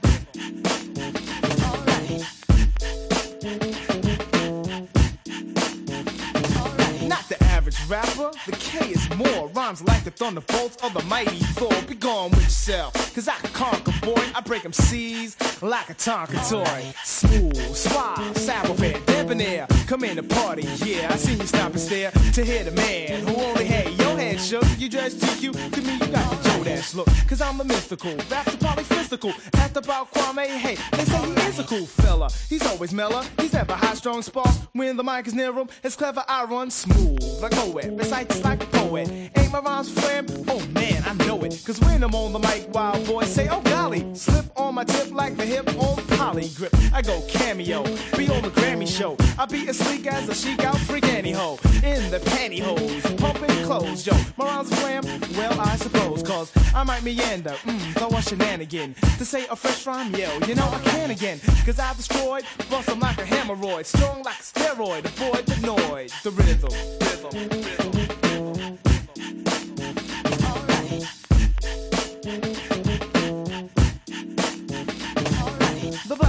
[7.90, 9.48] Rapper, the K is more.
[9.50, 11.74] Rhymes like the thunderbolts of the mighty Thor.
[11.88, 14.22] Be gone with yourself, cause I can conquer, boy.
[14.36, 16.94] I break them seas like a Tonka toy.
[17.04, 19.68] Smooth, suave, savoir debonair.
[19.88, 21.10] Come in the party, yeah.
[21.12, 24.07] I see you stop and stare to hear the man who only had your
[24.38, 24.80] head shook.
[24.80, 27.08] You dress GQ, to me you got the Joe Dash look.
[27.28, 29.34] Cause I'm a mystical, rap's a polyphysical.
[29.56, 32.30] Asked about Kwame, hey, they say he is a cool fella.
[32.50, 34.50] He's always mellow, he's never high strong spark.
[34.74, 37.98] When the mic is near him, it's clever, I run smooth like Moet.
[37.98, 39.10] Recite just like a poet.
[39.10, 40.26] Ain't my rhymes flam?
[40.48, 41.62] Oh man, I know it.
[41.66, 44.06] Cause when I'm on the mic, wild boys say, oh golly.
[44.16, 46.74] Slip on my tip like the hip on poly grip.
[46.94, 47.84] I go cameo,
[48.18, 49.18] be on the Grammy show.
[49.38, 51.58] I be as sleek as a chic out freak anyhow.
[51.84, 54.14] In the pantyhose, pumping clothes, yo.
[54.36, 55.04] My rhymes flam?
[55.38, 58.96] Well, I suppose, cause I might meander, mm, throw a shenanigan.
[59.18, 61.40] To say a fresh rhyme, yo, you know I can again.
[61.66, 63.86] Cause I've destroyed, bust 'em like a hemorrhoid.
[63.86, 66.70] Strong like a steroid, avoid the noise, the rhythm,
[67.02, 68.07] rhythm, rhythm.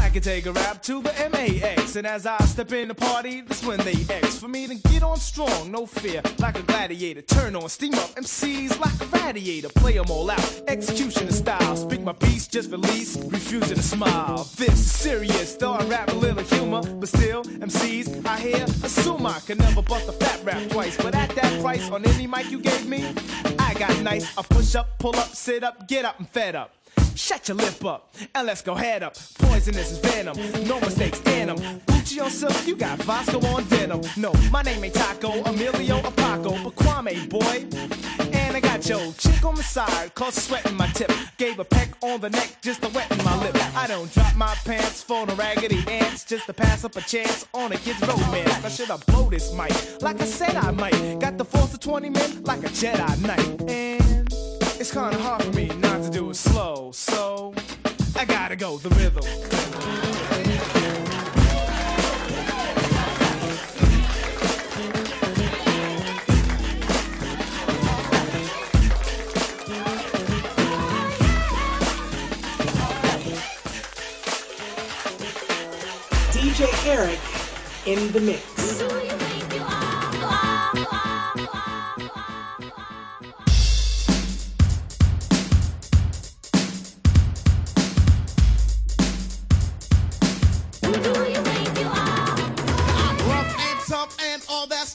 [0.09, 1.97] Black can take a rap to the MAX.
[1.97, 4.39] And as I step in the party, that's when they X.
[4.39, 7.21] For me to get on strong, no fear, like a gladiator.
[7.21, 9.69] Turn on, steam up, MCs like a radiator.
[9.69, 11.77] Play 'em all out, execution of style.
[11.77, 14.49] Speak my piece, just release, refusing to smile.
[14.57, 16.81] This is serious, though I rap a little humor.
[17.01, 20.97] But still, MCs, I hear, assume I can never bust a fat rap twice.
[20.97, 23.15] But at that price, on any mic you gave me,
[23.59, 24.25] I got nice.
[24.39, 26.78] I push up, pull up, sit up, get up, and fed up.
[27.19, 29.17] Shut your lip up and let's go head up.
[29.41, 30.37] Poisonous is venom,
[30.69, 31.59] no mistakes in them.
[31.87, 34.01] Gucci on silk, you got Vasco on denim.
[34.17, 37.67] No, my name ain't Taco, Emilio or Paco, but Kwame, boy.
[38.33, 41.11] And I got your chick on my side, cause sweating my tip.
[41.39, 43.57] Gave a peck on the neck just to wet my lip.
[43.77, 47.49] I don't drop my pants for the raggedy ants, just to pass up a chance
[47.53, 48.65] on a kid's romance.
[48.65, 49.73] I should have blow this mic,
[50.03, 51.19] like I said I might.
[51.19, 53.69] Got the force of 20 men, like a Jedi Knight.
[53.69, 54.28] And
[54.81, 57.53] it's kinda hard for me not to do it slow, so
[58.15, 59.25] I gotta go the rhythm.
[76.33, 77.19] DJ Eric
[77.85, 78.58] in the mix.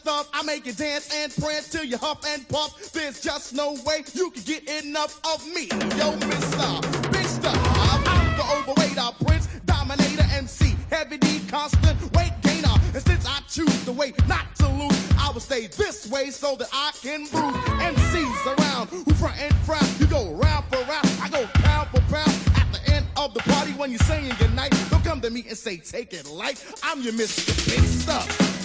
[0.04, 0.30] Stuff.
[0.34, 2.92] I make you dance and prance till you huff and puff.
[2.92, 5.68] There's just no way you can get enough of me.
[5.98, 7.12] Yo, Mr.
[7.14, 7.56] Big Star.
[7.56, 8.04] I'm
[8.36, 12.76] the overweight, a prince, dominator, MC, heavy D, constant weight gainer.
[12.94, 16.58] And since I choose the way not to lose, I will stay this way so
[16.58, 17.64] that I can bruise
[17.96, 19.88] MCs around who front and frown.
[20.00, 22.36] You go round for round, I go pound for pound.
[22.60, 25.58] At the end of the party, when you're saying goodnight, don't come to me and
[25.58, 26.62] say take it light.
[26.84, 27.48] I'm your Mr.
[27.70, 28.63] Big Stuff.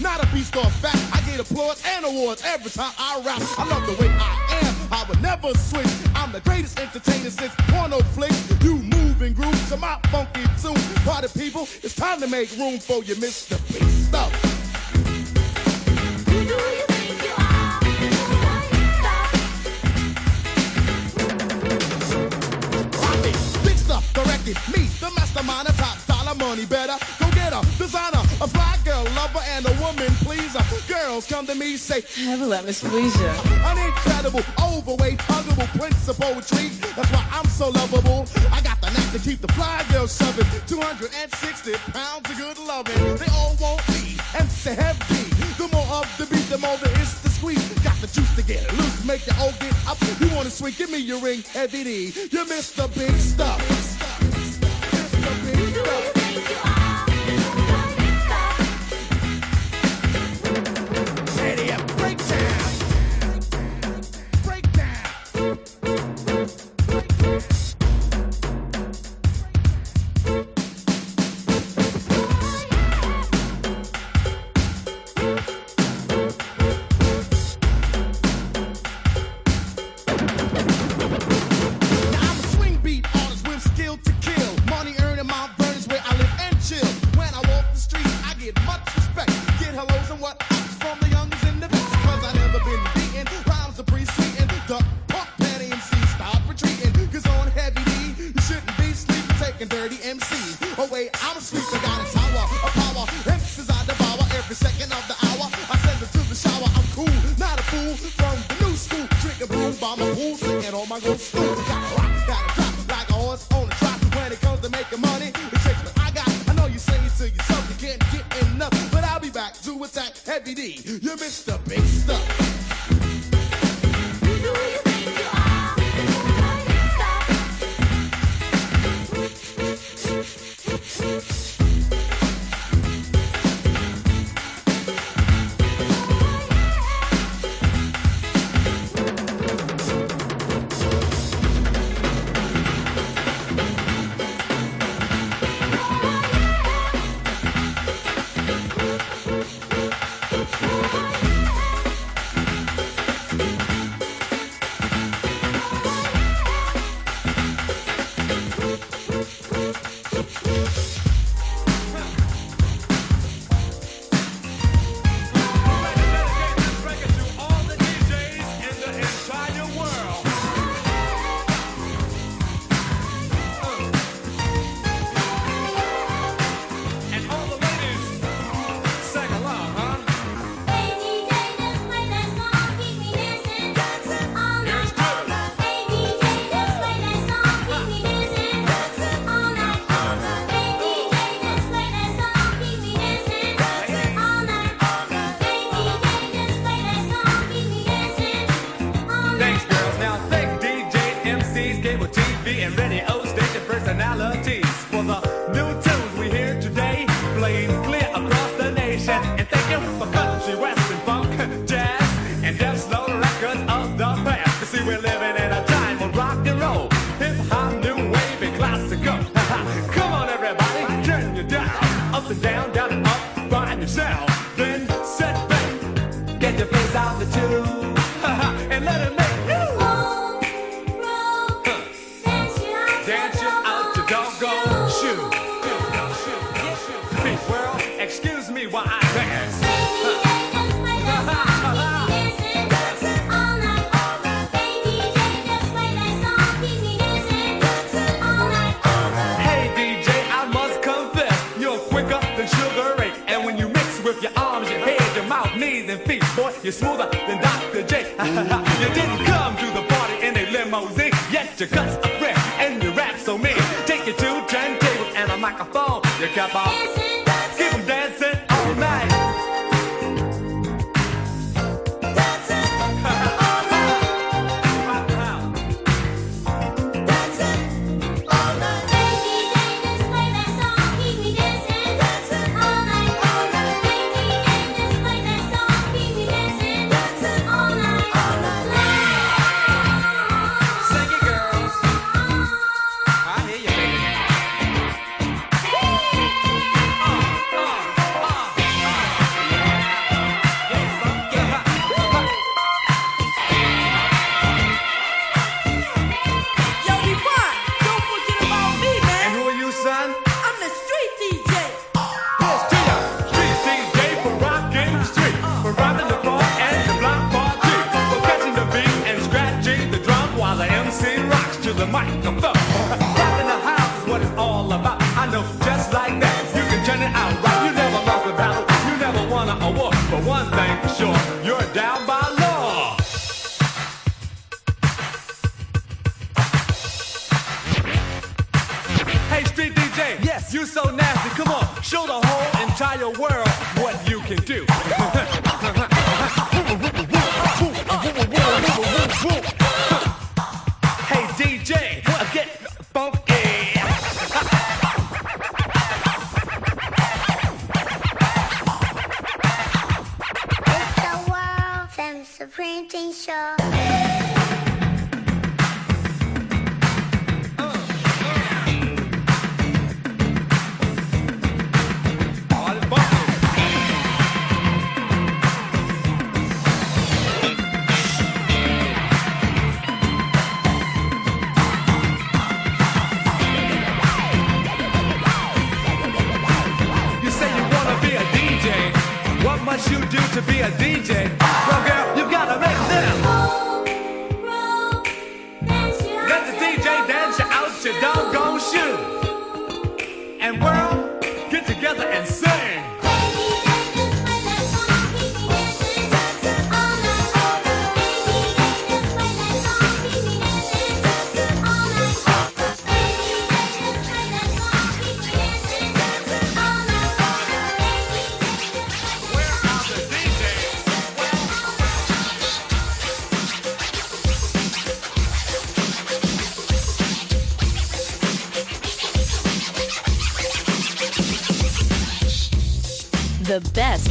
[0.00, 0.94] Not a beast or fat.
[1.12, 3.40] I get applause and awards every time I rap.
[3.58, 5.86] I love the way I am, I would never switch.
[6.14, 8.38] I'm the greatest entertainer since porno flicks.
[8.62, 10.76] You move and groove to my funky tune.
[11.04, 13.58] Party people, it's time to make room for you, Mr.
[13.68, 14.30] Beast oh.
[23.64, 24.06] big stuff,
[24.74, 26.96] me, the mastermind of top dollar money better.
[31.12, 33.26] Girls come to me, say, Never let me squeeze you.
[33.26, 36.68] An incredible, overweight, huggable prince of poetry.
[36.96, 38.24] That's why I'm so lovable.
[38.50, 40.46] I got the knack to keep the fly girls shoving.
[40.66, 42.96] 260 pounds of good loving.
[43.16, 45.28] They all want me and say heavy.
[45.60, 47.68] The more of the beat, the more there is to squeeze.
[47.84, 49.98] Got the juice to get loose, make you all get up.
[50.18, 52.04] You wanna sweet, give me your ring, heavy D.
[52.06, 52.88] You Mr.
[52.94, 53.60] Big Stuff.
[53.68, 54.32] Mr.
[54.32, 56.21] Big Stuff.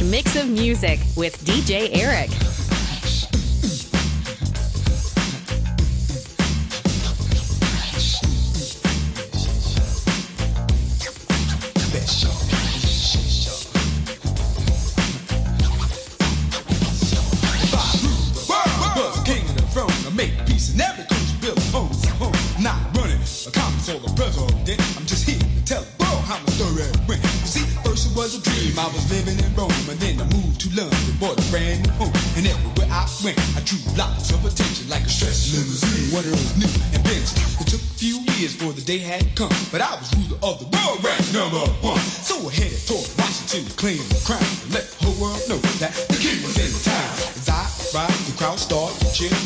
[0.04, 2.41] mix of music with DJ Eric.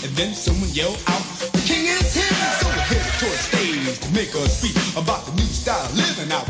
[0.05, 2.24] and then someone yelled out, The king is here!
[2.60, 6.32] So we headed towards stage to make a speech about the new style of living
[6.32, 6.45] out.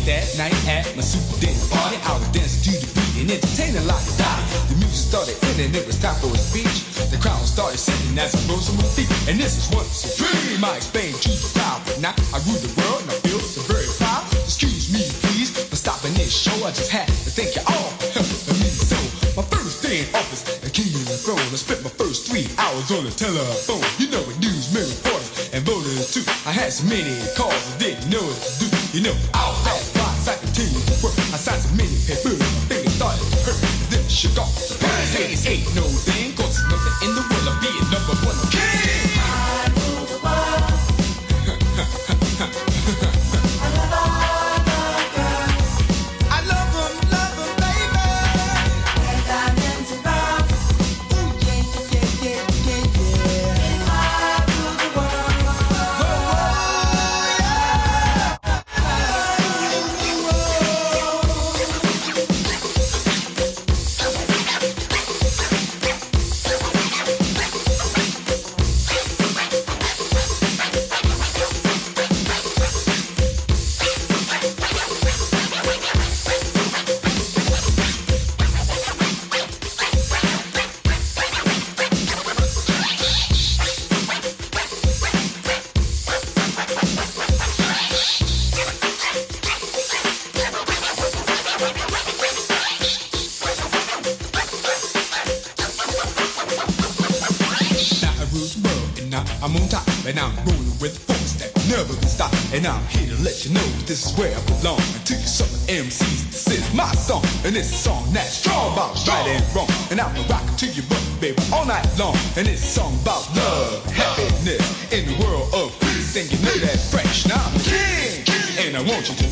[0.00, 1.96] late that night at my super dance party.
[2.04, 4.44] I was dancing to the beat and entertaining like a.
[4.68, 6.84] The music started and it was time for a speech.
[7.10, 9.10] The crowd started singing as I rose on my feet.
[9.28, 10.99] And this is once a dream I expect.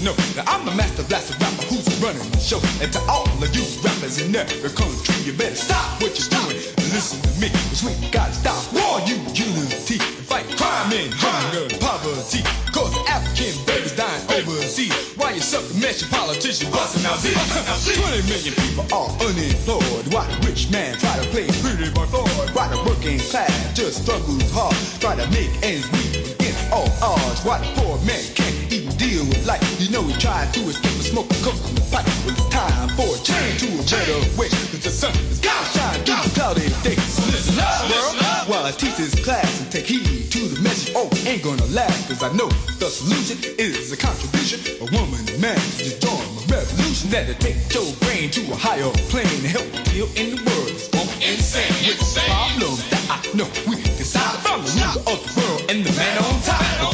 [0.09, 2.61] Know that I'm the master blaster rapper who's running the show.
[2.81, 6.57] And to all of you rappers in every country, you better stop what you're doing
[6.57, 7.53] and listen to me.
[7.69, 12.41] Cause we gotta stop war, you unity, and fight crime and hunger and poverty.
[12.73, 14.97] Cause African babies dying overseas.
[15.21, 17.37] Why you suck the mess, you politician busting out these?
[17.37, 20.09] 20 million people are unemployed.
[20.09, 22.49] Why the rich man try to play pretty boy Floyd?
[22.57, 27.45] Why the working class just struggles hard, try to make ends meet against all odds?
[27.45, 28.25] Why the poor man
[28.99, 29.63] deal with life?
[29.81, 32.05] You know he tried to escape the smoke and coke from the pipe.
[32.27, 34.51] Well, it's time for a change to a better way.
[34.75, 37.01] Cause the sun is gonna shine through the cloudy days.
[37.15, 38.15] So listen up, world,
[38.51, 40.93] while I teach this class and take heed to the message.
[40.99, 42.51] Oh, ain't gonna last, cause I know
[42.83, 44.61] the solution is a contribution.
[44.83, 48.57] A woman and man to just join my revolution that'll take your brain to a
[48.59, 50.75] higher plane and help deal in the world.
[50.75, 55.19] It's going insane with the problem that I know we decided from the ruler of
[55.23, 56.88] the world and the man on top.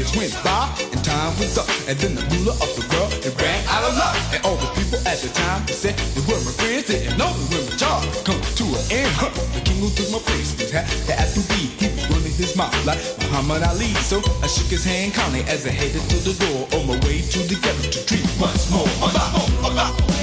[0.00, 3.36] Years went by and time was up, and then the ruler of the world it
[3.36, 4.16] ran out of luck.
[4.32, 7.28] And all the people at the time they said they were my friends, didn't know
[7.36, 9.12] me when my job come to an end.
[9.20, 9.28] Huh.
[9.52, 11.68] The king who took my place was had to have to be.
[11.76, 12.96] He was running his mouth like
[13.28, 13.92] Muhammad Ali.
[14.00, 17.20] So I shook his hand kindly as I headed to the door on my way
[17.20, 20.19] to the ghetto to dream once more about, about